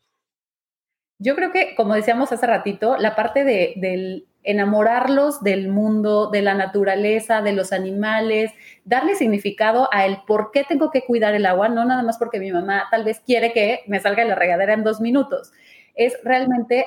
Yo 1.22 1.36
creo 1.36 1.52
que, 1.52 1.76
como 1.76 1.94
decíamos 1.94 2.32
hace 2.32 2.46
ratito, 2.48 2.96
la 2.96 3.14
parte 3.14 3.44
de, 3.44 4.24
enamorarlos 4.42 5.40
del 5.44 5.68
mundo, 5.68 6.30
de 6.30 6.42
la 6.42 6.54
naturaleza, 6.54 7.42
de 7.42 7.52
los 7.52 7.72
animales, 7.72 8.50
darle 8.84 9.14
significado 9.14 9.88
a 9.92 10.04
el 10.04 10.18
por 10.26 10.50
qué 10.50 10.64
tengo 10.64 10.90
que 10.90 11.04
cuidar 11.04 11.34
el 11.34 11.46
agua, 11.46 11.68
no 11.68 11.84
nada 11.84 12.02
más 12.02 12.18
porque 12.18 12.40
mi 12.40 12.50
mamá 12.50 12.88
tal 12.90 13.04
vez 13.04 13.20
quiere 13.24 13.52
que 13.52 13.82
me 13.86 14.00
salga 14.00 14.24
de 14.24 14.30
la 14.30 14.34
regadera 14.34 14.74
en 14.74 14.82
dos 14.82 15.00
minutos. 15.00 15.52
Es 15.94 16.18
realmente 16.24 16.86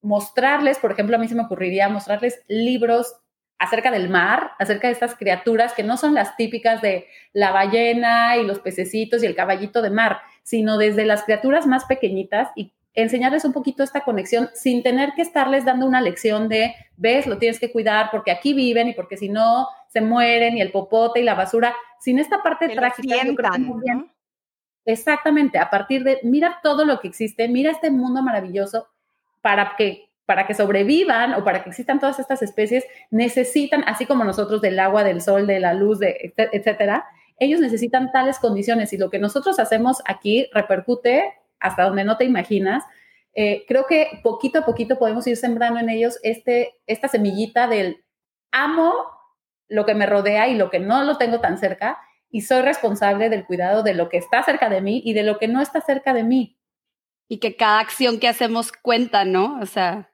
mostrarles, 0.00 0.78
por 0.78 0.92
ejemplo, 0.92 1.16
a 1.16 1.18
mí 1.18 1.28
se 1.28 1.34
me 1.34 1.42
ocurriría 1.42 1.90
mostrarles 1.90 2.42
libros 2.48 3.16
acerca 3.58 3.90
del 3.90 4.08
mar, 4.08 4.52
acerca 4.58 4.88
de 4.88 4.94
estas 4.94 5.14
criaturas 5.14 5.74
que 5.74 5.82
no 5.82 5.98
son 5.98 6.14
las 6.14 6.36
típicas 6.36 6.80
de 6.80 7.06
la 7.34 7.52
ballena 7.52 8.38
y 8.38 8.46
los 8.46 8.60
pececitos 8.60 9.22
y 9.22 9.26
el 9.26 9.36
caballito 9.36 9.82
de 9.82 9.90
mar, 9.90 10.20
sino 10.42 10.78
desde 10.78 11.04
las 11.04 11.24
criaturas 11.24 11.66
más 11.66 11.84
pequeñitas 11.84 12.48
y 12.56 12.72
enseñarles 12.94 13.44
un 13.44 13.52
poquito 13.52 13.82
esta 13.82 14.02
conexión 14.02 14.50
sin 14.54 14.82
tener 14.82 15.12
que 15.14 15.22
estarles 15.22 15.64
dando 15.64 15.86
una 15.86 16.00
lección 16.00 16.48
de, 16.48 16.74
ves, 16.96 17.26
lo 17.26 17.38
tienes 17.38 17.58
que 17.58 17.72
cuidar 17.72 18.08
porque 18.10 18.30
aquí 18.30 18.54
viven 18.54 18.88
y 18.88 18.94
porque 18.94 19.16
si 19.16 19.28
no 19.28 19.68
se 19.88 20.00
mueren 20.00 20.56
y 20.56 20.60
el 20.60 20.70
popote 20.70 21.20
y 21.20 21.24
la 21.24 21.34
basura, 21.34 21.74
sin 22.00 22.18
esta 22.18 22.42
parte 22.42 22.68
trágica. 22.68 23.16
Exactamente, 24.86 25.58
a 25.58 25.70
partir 25.70 26.04
de, 26.04 26.20
mira 26.22 26.60
todo 26.62 26.84
lo 26.84 27.00
que 27.00 27.08
existe, 27.08 27.48
mira 27.48 27.70
este 27.70 27.90
mundo 27.90 28.22
maravilloso 28.22 28.88
para 29.40 29.74
que 29.76 30.10
para 30.26 30.46
que 30.46 30.54
sobrevivan 30.54 31.34
o 31.34 31.44
para 31.44 31.62
que 31.62 31.68
existan 31.68 32.00
todas 32.00 32.18
estas 32.18 32.40
especies, 32.42 32.84
necesitan, 33.10 33.84
así 33.86 34.06
como 34.06 34.24
nosotros 34.24 34.62
del 34.62 34.78
agua, 34.78 35.04
del 35.04 35.20
sol, 35.20 35.46
de 35.46 35.60
la 35.60 35.74
luz, 35.74 35.98
de, 35.98 36.32
etcétera, 36.34 37.04
ellos 37.38 37.60
necesitan 37.60 38.10
tales 38.10 38.38
condiciones 38.38 38.92
y 38.92 38.96
lo 38.96 39.10
que 39.10 39.18
nosotros 39.18 39.58
hacemos 39.58 40.02
aquí 40.06 40.48
repercute 40.54 41.34
hasta 41.64 41.84
donde 41.84 42.04
no 42.04 42.18
te 42.18 42.24
imaginas. 42.24 42.84
Eh, 43.34 43.64
creo 43.66 43.86
que 43.86 44.20
poquito 44.22 44.60
a 44.60 44.66
poquito 44.66 44.98
podemos 44.98 45.26
ir 45.26 45.36
sembrando 45.36 45.80
en 45.80 45.88
ellos 45.88 46.20
este, 46.22 46.74
esta 46.86 47.08
semillita 47.08 47.66
del 47.66 48.04
amo 48.52 48.92
lo 49.68 49.86
que 49.86 49.94
me 49.94 50.06
rodea 50.06 50.46
y 50.48 50.56
lo 50.56 50.70
que 50.70 50.78
no 50.78 51.02
lo 51.02 51.16
tengo 51.16 51.40
tan 51.40 51.58
cerca 51.58 51.98
y 52.30 52.42
soy 52.42 52.62
responsable 52.62 53.30
del 53.30 53.46
cuidado 53.46 53.82
de 53.82 53.94
lo 53.94 54.08
que 54.10 54.18
está 54.18 54.42
cerca 54.42 54.68
de 54.68 54.82
mí 54.82 55.00
y 55.04 55.14
de 55.14 55.22
lo 55.22 55.38
que 55.38 55.48
no 55.48 55.62
está 55.62 55.80
cerca 55.80 56.12
de 56.12 56.22
mí. 56.22 56.58
Y 57.28 57.38
que 57.38 57.56
cada 57.56 57.80
acción 57.80 58.20
que 58.20 58.28
hacemos 58.28 58.72
cuenta, 58.72 59.24
¿no? 59.24 59.58
O 59.60 59.66
sea, 59.66 60.10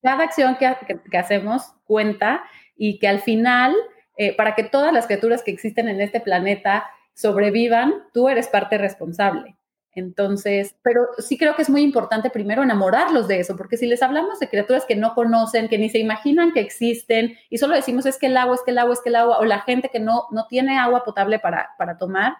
cada 0.00 0.22
acción 0.22 0.56
que, 0.56 1.18
hacemos 1.18 1.74
cuenta 1.84 2.44
y 2.76 3.00
que 3.00 3.08
al 3.08 3.20
final, 3.20 3.74
eh, 4.16 4.36
para 4.36 4.54
que 4.54 4.62
todas 4.62 4.92
las 4.92 5.06
criaturas 5.06 5.42
que 5.42 5.50
existen 5.50 5.88
en 5.88 6.00
este 6.00 6.20
planeta 6.20 6.88
sobrevivan, 7.14 8.04
tú 8.14 8.28
eres 8.28 8.46
parte 8.46 8.78
responsable. 8.78 9.57
Entonces, 9.94 10.76
pero 10.82 11.08
sí 11.18 11.38
creo 11.38 11.56
que 11.56 11.62
es 11.62 11.70
muy 11.70 11.82
importante 11.82 12.30
primero 12.30 12.62
enamorarlos 12.62 13.26
de 13.26 13.40
eso, 13.40 13.56
porque 13.56 13.76
si 13.76 13.86
les 13.86 14.02
hablamos 14.02 14.38
de 14.38 14.48
criaturas 14.48 14.84
que 14.84 14.96
no 14.96 15.14
conocen, 15.14 15.68
que 15.68 15.78
ni 15.78 15.88
se 15.88 15.98
imaginan 15.98 16.52
que 16.52 16.60
existen, 16.60 17.36
y 17.50 17.58
solo 17.58 17.74
decimos 17.74 18.06
es 18.06 18.18
que 18.18 18.26
el 18.26 18.36
agua, 18.36 18.54
es 18.54 18.62
que 18.62 18.70
el 18.70 18.78
agua, 18.78 18.94
es 18.94 19.00
que 19.00 19.08
el 19.08 19.16
agua, 19.16 19.38
o 19.38 19.44
la 19.44 19.60
gente 19.60 19.88
que 19.88 20.00
no, 20.00 20.26
no 20.30 20.46
tiene 20.46 20.78
agua 20.78 21.04
potable 21.04 21.38
para, 21.38 21.70
para 21.78 21.98
tomar, 21.98 22.34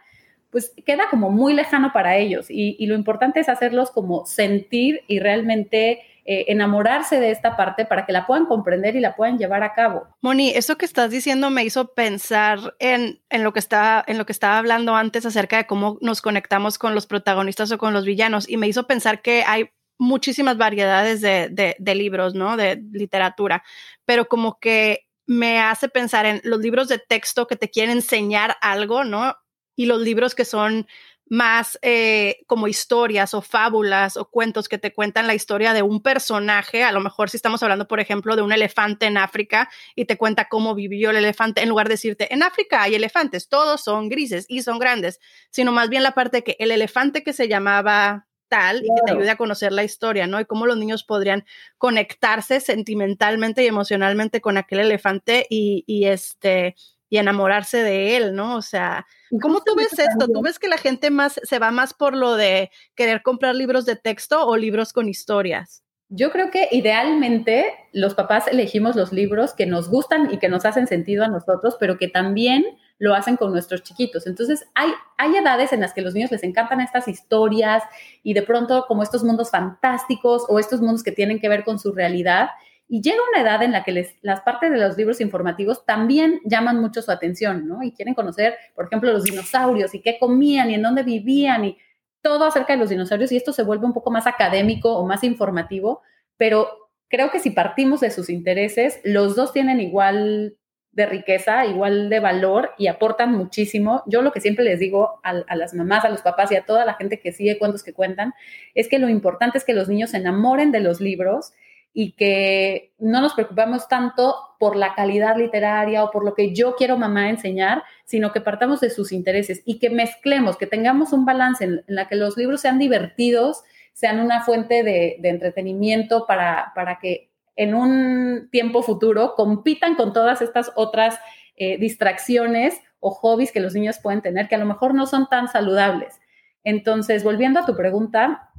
pues 0.50 0.72
queda 0.86 1.04
como 1.10 1.30
muy 1.30 1.52
lejano 1.52 1.92
para 1.92 2.16
ellos. 2.16 2.46
Y, 2.48 2.76
y 2.78 2.86
lo 2.86 2.94
importante 2.94 3.40
es 3.40 3.48
hacerlos 3.48 3.90
como 3.90 4.24
sentir 4.24 5.02
y 5.06 5.18
realmente 5.18 6.00
eh, 6.30 6.52
enamorarse 6.52 7.20
de 7.20 7.30
esta 7.30 7.56
parte 7.56 7.86
para 7.86 8.04
que 8.04 8.12
la 8.12 8.26
puedan 8.26 8.44
comprender 8.44 8.94
y 8.94 9.00
la 9.00 9.16
puedan 9.16 9.38
llevar 9.38 9.62
a 9.62 9.72
cabo. 9.72 10.08
Moni, 10.20 10.50
eso 10.50 10.76
que 10.76 10.84
estás 10.84 11.10
diciendo 11.10 11.48
me 11.48 11.64
hizo 11.64 11.94
pensar 11.94 12.74
en, 12.80 13.22
en, 13.30 13.42
lo 13.42 13.54
que 13.54 13.60
estaba, 13.60 14.04
en 14.06 14.18
lo 14.18 14.26
que 14.26 14.32
estaba 14.32 14.58
hablando 14.58 14.94
antes 14.94 15.24
acerca 15.24 15.56
de 15.56 15.66
cómo 15.66 15.96
nos 16.02 16.20
conectamos 16.20 16.76
con 16.76 16.94
los 16.94 17.06
protagonistas 17.06 17.72
o 17.72 17.78
con 17.78 17.94
los 17.94 18.04
villanos 18.04 18.46
y 18.46 18.58
me 18.58 18.68
hizo 18.68 18.86
pensar 18.86 19.22
que 19.22 19.42
hay 19.46 19.70
muchísimas 19.96 20.58
variedades 20.58 21.22
de, 21.22 21.48
de, 21.50 21.76
de 21.78 21.94
libros, 21.94 22.34
¿no? 22.34 22.58
De 22.58 22.76
literatura, 22.92 23.64
pero 24.04 24.28
como 24.28 24.58
que 24.58 25.08
me 25.24 25.60
hace 25.60 25.88
pensar 25.88 26.26
en 26.26 26.42
los 26.44 26.60
libros 26.60 26.88
de 26.88 26.98
texto 26.98 27.46
que 27.46 27.56
te 27.56 27.70
quieren 27.70 27.96
enseñar 27.96 28.58
algo, 28.60 29.02
¿no? 29.02 29.34
Y 29.76 29.86
los 29.86 30.02
libros 30.02 30.34
que 30.34 30.44
son 30.44 30.86
más 31.28 31.78
eh, 31.82 32.40
como 32.46 32.68
historias 32.68 33.34
o 33.34 33.42
fábulas 33.42 34.16
o 34.16 34.30
cuentos 34.30 34.68
que 34.68 34.78
te 34.78 34.92
cuentan 34.92 35.26
la 35.26 35.34
historia 35.34 35.72
de 35.72 35.82
un 35.82 36.02
personaje, 36.02 36.84
a 36.84 36.92
lo 36.92 37.00
mejor 37.00 37.30
si 37.30 37.36
estamos 37.36 37.62
hablando, 37.62 37.88
por 37.88 38.00
ejemplo, 38.00 38.36
de 38.36 38.42
un 38.42 38.52
elefante 38.52 39.06
en 39.06 39.18
África 39.18 39.68
y 39.94 40.06
te 40.06 40.16
cuenta 40.16 40.48
cómo 40.48 40.74
vivió 40.74 41.10
el 41.10 41.16
elefante, 41.16 41.62
en 41.62 41.68
lugar 41.68 41.88
de 41.88 41.94
decirte, 41.94 42.32
en 42.32 42.42
África 42.42 42.82
hay 42.82 42.94
elefantes, 42.94 43.48
todos 43.48 43.82
son 43.82 44.08
grises 44.08 44.46
y 44.48 44.62
son 44.62 44.78
grandes, 44.78 45.20
sino 45.50 45.72
más 45.72 45.88
bien 45.88 46.02
la 46.02 46.12
parte 46.12 46.38
de 46.38 46.44
que 46.44 46.56
el 46.58 46.70
elefante 46.70 47.22
que 47.22 47.32
se 47.32 47.48
llamaba 47.48 48.26
tal 48.48 48.78
y 48.78 48.88
que 48.88 49.02
te 49.04 49.12
ayude 49.12 49.30
a 49.30 49.36
conocer 49.36 49.72
la 49.72 49.84
historia, 49.84 50.26
¿no? 50.26 50.40
Y 50.40 50.46
cómo 50.46 50.66
los 50.66 50.78
niños 50.78 51.04
podrían 51.04 51.44
conectarse 51.76 52.60
sentimentalmente 52.60 53.62
y 53.62 53.66
emocionalmente 53.66 54.40
con 54.40 54.56
aquel 54.56 54.80
elefante 54.80 55.46
y, 55.50 55.84
y 55.86 56.06
este 56.06 56.74
y 57.10 57.18
enamorarse 57.18 57.82
de 57.82 58.16
él, 58.16 58.34
¿no? 58.34 58.56
O 58.56 58.62
sea, 58.62 59.06
¿cómo 59.40 59.62
tú 59.64 59.74
ves 59.76 59.98
esto? 59.98 60.28
¿Tú 60.32 60.42
ves 60.42 60.58
que 60.58 60.68
la 60.68 60.78
gente 60.78 61.10
más 61.10 61.40
se 61.42 61.58
va 61.58 61.70
más 61.70 61.94
por 61.94 62.14
lo 62.14 62.36
de 62.36 62.70
querer 62.94 63.22
comprar 63.22 63.54
libros 63.54 63.86
de 63.86 63.96
texto 63.96 64.46
o 64.46 64.56
libros 64.56 64.92
con 64.92 65.08
historias? 65.08 65.82
Yo 66.10 66.30
creo 66.30 66.50
que 66.50 66.68
idealmente 66.70 67.74
los 67.92 68.14
papás 68.14 68.48
elegimos 68.48 68.96
los 68.96 69.12
libros 69.12 69.52
que 69.52 69.66
nos 69.66 69.90
gustan 69.90 70.32
y 70.32 70.38
que 70.38 70.48
nos 70.48 70.64
hacen 70.64 70.86
sentido 70.86 71.22
a 71.22 71.28
nosotros, 71.28 71.76
pero 71.78 71.98
que 71.98 72.08
también 72.08 72.64
lo 72.98 73.14
hacen 73.14 73.36
con 73.36 73.52
nuestros 73.52 73.82
chiquitos. 73.82 74.26
Entonces, 74.26 74.64
hay, 74.74 74.90
hay 75.18 75.36
edades 75.36 75.72
en 75.74 75.80
las 75.80 75.92
que 75.92 76.00
los 76.00 76.14
niños 76.14 76.30
les 76.30 76.42
encantan 76.44 76.80
estas 76.80 77.08
historias 77.08 77.82
y 78.22 78.32
de 78.32 78.42
pronto 78.42 78.86
como 78.88 79.02
estos 79.02 79.22
mundos 79.22 79.50
fantásticos 79.50 80.46
o 80.48 80.58
estos 80.58 80.80
mundos 80.80 81.02
que 81.02 81.12
tienen 81.12 81.40
que 81.40 81.48
ver 81.50 81.62
con 81.62 81.78
su 81.78 81.92
realidad 81.92 82.48
y 82.88 83.02
llega 83.02 83.18
una 83.30 83.42
edad 83.42 83.62
en 83.62 83.72
la 83.72 83.84
que 83.84 83.92
les, 83.92 84.16
las 84.22 84.40
partes 84.40 84.70
de 84.70 84.78
los 84.78 84.96
libros 84.96 85.20
informativos 85.20 85.84
también 85.84 86.40
llaman 86.44 86.80
mucho 86.80 87.02
su 87.02 87.10
atención, 87.10 87.68
¿no? 87.68 87.82
Y 87.82 87.92
quieren 87.92 88.14
conocer, 88.14 88.54
por 88.74 88.86
ejemplo, 88.86 89.12
los 89.12 89.24
dinosaurios 89.24 89.94
y 89.94 90.00
qué 90.00 90.18
comían 90.18 90.70
y 90.70 90.74
en 90.74 90.82
dónde 90.82 91.02
vivían 91.02 91.66
y 91.66 91.78
todo 92.22 92.46
acerca 92.46 92.72
de 92.72 92.78
los 92.78 92.88
dinosaurios 92.88 93.30
y 93.30 93.36
esto 93.36 93.52
se 93.52 93.62
vuelve 93.62 93.84
un 93.84 93.92
poco 93.92 94.10
más 94.10 94.26
académico 94.26 94.96
o 94.96 95.06
más 95.06 95.22
informativo, 95.22 96.00
pero 96.38 96.90
creo 97.08 97.30
que 97.30 97.40
si 97.40 97.50
partimos 97.50 98.00
de 98.00 98.10
sus 98.10 98.30
intereses, 98.30 99.00
los 99.04 99.36
dos 99.36 99.52
tienen 99.52 99.80
igual 99.80 100.56
de 100.92 101.06
riqueza, 101.06 101.66
igual 101.66 102.08
de 102.08 102.20
valor 102.20 102.70
y 102.78 102.86
aportan 102.86 103.32
muchísimo. 103.32 104.02
Yo 104.06 104.22
lo 104.22 104.32
que 104.32 104.40
siempre 104.40 104.64
les 104.64 104.80
digo 104.80 105.20
a, 105.22 105.30
a, 105.46 105.56
las 105.56 105.74
mamás, 105.74 106.04
a 106.06 106.08
los 106.08 106.22
papás 106.22 106.50
y 106.50 106.56
a 106.56 106.64
toda 106.64 106.86
la 106.86 106.94
gente 106.94 107.20
que 107.20 107.32
sigue 107.32 107.58
cuentos 107.58 107.84
que 107.84 107.92
cuentan, 107.92 108.32
es 108.74 108.88
que 108.88 108.98
lo 108.98 109.10
importante 109.10 109.58
es 109.58 109.64
que 109.64 109.74
los 109.74 109.88
niños 109.88 110.10
se 110.10 110.16
enamoren 110.16 110.72
de 110.72 110.80
los 110.80 111.00
libros 111.00 111.52
y 112.00 112.12
que 112.12 112.92
no 113.00 113.20
nos 113.20 113.34
preocupamos 113.34 113.88
tanto 113.88 114.36
por 114.60 114.76
la 114.76 114.94
calidad 114.94 115.36
literaria 115.36 116.04
o 116.04 116.12
por 116.12 116.24
lo 116.24 116.32
que 116.32 116.54
yo 116.54 116.76
quiero 116.76 116.96
mamá 116.96 117.28
enseñar, 117.28 117.82
sino 118.04 118.32
que 118.32 118.40
partamos 118.40 118.78
de 118.78 118.90
sus 118.90 119.10
intereses 119.10 119.62
y 119.64 119.80
que 119.80 119.90
mezclemos, 119.90 120.56
que 120.56 120.68
tengamos 120.68 121.12
un 121.12 121.24
balance 121.24 121.64
en, 121.64 121.84
la 121.88 122.06
que 122.06 122.14
los 122.14 122.36
libros 122.36 122.60
sean 122.60 122.78
divertidos, 122.78 123.64
sean 123.94 124.20
una 124.20 124.44
fuente 124.44 124.84
de, 124.84 125.18
entretenimiento 125.24 126.24
para, 126.24 126.70
para, 126.76 127.00
que 127.00 127.32
en 127.56 127.74
un 127.74 128.48
tiempo 128.52 128.84
futuro 128.84 129.34
compitan 129.34 129.96
con 129.96 130.12
todas 130.12 130.40
estas 130.40 130.70
otras 130.76 131.18
eh, 131.56 131.78
distracciones 131.78 132.80
o 133.00 133.10
hobbies 133.10 133.50
que 133.50 133.58
los 133.58 133.74
niños 133.74 133.98
pueden 134.00 134.22
tener, 134.22 134.46
que 134.46 134.54
a 134.54 134.58
lo 134.58 134.66
mejor 134.66 134.94
no 134.94 135.06
son 135.06 135.28
tan 135.28 135.48
saludables. 135.48 136.20
Entonces, 136.62 137.24
volviendo 137.24 137.58
a 137.58 137.66
tu 137.66 137.74
pregunta, 137.74 138.50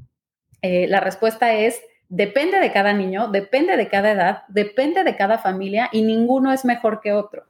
eh, 0.61 0.87
la 0.89 0.99
respuesta 0.99 1.53
es 1.53 1.81
Depende 2.09 2.59
de 2.59 2.71
cada 2.71 2.91
niño, 2.91 3.27
depende 3.27 3.77
de 3.77 3.87
cada 3.87 4.11
edad, 4.11 4.43
depende 4.47 5.03
de 5.03 5.15
cada 5.15 5.37
familia 5.37 5.89
y 5.91 6.01
ninguno 6.01 6.51
es 6.51 6.65
mejor 6.65 7.01
que 7.01 7.13
otro. 7.13 7.45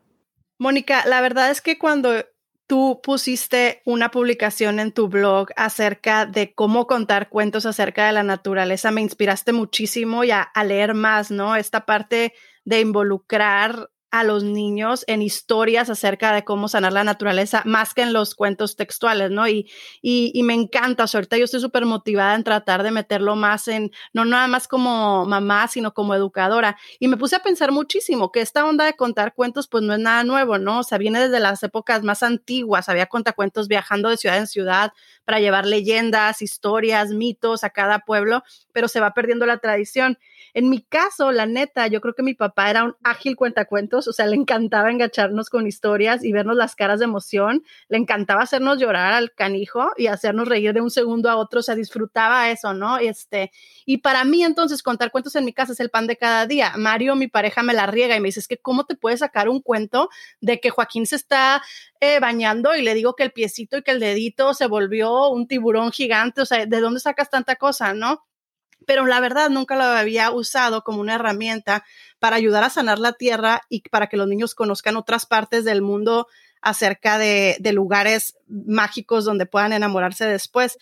Mónica, 0.57 1.05
la 1.05 1.21
verdad 1.21 1.49
es 1.49 1.61
que 1.61 1.79
cuando 1.79 2.25
tú 2.67 2.99
pusiste 3.01 3.81
una 3.85 4.11
publicación 4.11 4.79
en 4.79 4.91
tu 4.91 5.07
blog 5.07 5.47
acerca 5.55 6.25
de 6.25 6.53
cómo 6.53 6.85
contar 6.87 7.29
cuentos 7.29 7.65
acerca 7.65 8.05
de 8.05 8.11
la 8.11 8.23
naturaleza, 8.23 8.91
me 8.91 9.01
inspiraste 9.01 9.53
muchísimo 9.53 10.25
y 10.25 10.31
a, 10.31 10.51
leer 10.65 10.93
más, 10.93 11.31
¿no? 11.31 11.55
Esta 11.55 11.85
parte 11.85 12.33
de 12.65 12.81
involucrar 12.81 13.89
a 14.11 14.23
los 14.23 14.43
niños 14.43 15.03
en 15.07 15.21
historias 15.21 15.89
acerca 15.89 16.33
de 16.33 16.43
cómo 16.43 16.67
sanar 16.67 16.93
la 16.93 17.03
naturaleza, 17.03 17.61
más 17.65 17.93
que 17.93 18.01
en 18.01 18.13
los 18.13 18.33
cuentos 18.35 18.75
textuales, 18.75 19.29
¿no? 19.29 19.47
Y, 19.47 19.69
y, 20.01 20.41
me 20.43 20.53
encanta, 20.53 21.05
ahorita 21.11 21.37
yo 21.37 21.45
estoy 21.45 21.59
súper 21.59 21.85
motivada 21.85 22.35
en 22.35 22.43
tratar 22.43 22.81
de 22.83 22.91
meterlo 22.91 23.35
más 23.35 23.67
en, 23.67 23.91
no 24.13 24.25
nada 24.25 24.47
más 24.47 24.67
como 24.67 25.25
mamá, 25.25 25.67
sino 25.67 25.93
como 25.93 26.15
educadora. 26.15 26.77
Y 26.99 27.07
me 27.07 27.17
puse 27.17 27.35
a 27.35 27.43
pensar 27.43 27.71
muchísimo 27.71 28.31
que 28.31 28.41
esta 28.41 28.65
onda 28.65 28.85
de 28.85 28.93
contar 28.93 29.33
cuentos, 29.33 29.67
pues 29.67 29.83
no 29.83 29.93
es 29.93 29.99
nada 29.99 30.23
nuevo, 30.23 30.57
¿no? 30.57 30.79
O 30.79 30.83
sea, 30.83 30.97
viene 30.97 31.19
desde 31.19 31.39
las 31.39 31.61
épocas 31.63 32.03
más 32.03 32.23
antiguas, 32.23 32.89
había 32.89 33.05
contacuentos 33.05 33.67
viajando 33.67 34.09
de 34.09 34.17
ciudad 34.17 34.37
en 34.37 34.47
ciudad 34.47 34.93
para 35.25 35.39
llevar 35.39 35.65
leyendas, 35.67 36.41
historias, 36.41 37.11
mitos 37.11 37.63
a 37.63 37.69
cada 37.69 37.99
pueblo, 37.99 38.43
pero 38.71 38.87
se 38.87 38.99
va 38.99 39.13
perdiendo 39.13 39.45
la 39.45 39.57
tradición. 39.57 40.17
En 40.53 40.69
mi 40.69 40.81
caso, 40.81 41.31
la 41.31 41.45
neta, 41.45 41.87
yo 41.87 42.01
creo 42.01 42.15
que 42.15 42.23
mi 42.23 42.33
papá 42.33 42.69
era 42.69 42.83
un 42.83 42.95
ágil 43.03 43.35
cuentacuentos, 43.35 43.98
o 44.07 44.13
sea, 44.13 44.25
le 44.27 44.35
encantaba 44.35 44.91
engacharnos 44.91 45.49
con 45.49 45.67
historias 45.67 46.23
y 46.23 46.31
vernos 46.31 46.55
las 46.55 46.75
caras 46.75 46.99
de 46.99 47.05
emoción, 47.05 47.63
le 47.87 47.97
encantaba 47.97 48.41
hacernos 48.41 48.79
llorar 48.79 49.13
al 49.13 49.33
canijo 49.33 49.91
y 49.97 50.07
hacernos 50.07 50.47
reír 50.47 50.73
de 50.73 50.81
un 50.81 50.91
segundo 50.91 51.29
a 51.29 51.35
otro, 51.35 51.59
o 51.59 51.63
sea, 51.63 51.75
disfrutaba 51.75 52.49
eso, 52.49 52.73
¿no? 52.73 52.97
Este, 52.97 53.51
y 53.85 53.97
para 53.97 54.23
mí 54.23 54.43
entonces 54.43 54.83
contar 54.83 55.11
cuentos 55.11 55.35
en 55.35 55.45
mi 55.45 55.53
casa 55.53 55.73
es 55.73 55.79
el 55.79 55.89
pan 55.89 56.07
de 56.07 56.17
cada 56.17 56.45
día. 56.45 56.73
Mario, 56.77 57.15
mi 57.15 57.27
pareja, 57.27 57.63
me 57.63 57.73
la 57.73 57.85
riega 57.87 58.15
y 58.15 58.19
me 58.19 58.27
dice, 58.27 58.39
es 58.39 58.47
que 58.47 58.57
¿cómo 58.57 58.85
te 58.85 58.95
puedes 58.95 59.19
sacar 59.19 59.49
un 59.49 59.61
cuento 59.61 60.09
de 60.41 60.59
que 60.59 60.69
Joaquín 60.69 61.05
se 61.05 61.15
está 61.15 61.61
eh, 61.99 62.19
bañando 62.19 62.75
y 62.75 62.81
le 62.81 62.93
digo 62.93 63.15
que 63.15 63.23
el 63.23 63.31
piecito 63.31 63.77
y 63.77 63.83
que 63.83 63.91
el 63.91 63.99
dedito 63.99 64.53
se 64.53 64.67
volvió 64.67 65.29
un 65.29 65.47
tiburón 65.47 65.91
gigante? 65.91 66.41
O 66.41 66.45
sea, 66.45 66.65
¿de 66.65 66.79
dónde 66.79 66.99
sacas 66.99 67.29
tanta 67.29 67.55
cosa, 67.55 67.93
no? 67.93 68.28
Pero 68.89 69.05
la 69.05 69.19
verdad 69.19 69.51
nunca 69.51 69.75
lo 69.75 69.83
había 69.83 70.31
usado 70.31 70.83
como 70.83 70.99
una 70.99 71.13
herramienta 71.13 71.85
para 72.17 72.37
ayudar 72.37 72.63
a 72.63 72.71
sanar 72.71 72.97
la 72.97 73.13
tierra 73.13 73.61
y 73.69 73.87
para 73.87 74.07
que 74.07 74.17
los 74.17 74.27
niños 74.27 74.55
conozcan 74.55 74.97
otras 74.97 75.27
partes 75.27 75.63
del 75.63 75.83
mundo 75.83 76.25
acerca 76.59 77.19
de, 77.19 77.59
lugares 77.71 78.35
mágicos 78.47 79.25
donde 79.25 79.45
puedan 79.45 79.73
enamorarse 79.73 80.25
después. 80.25 80.79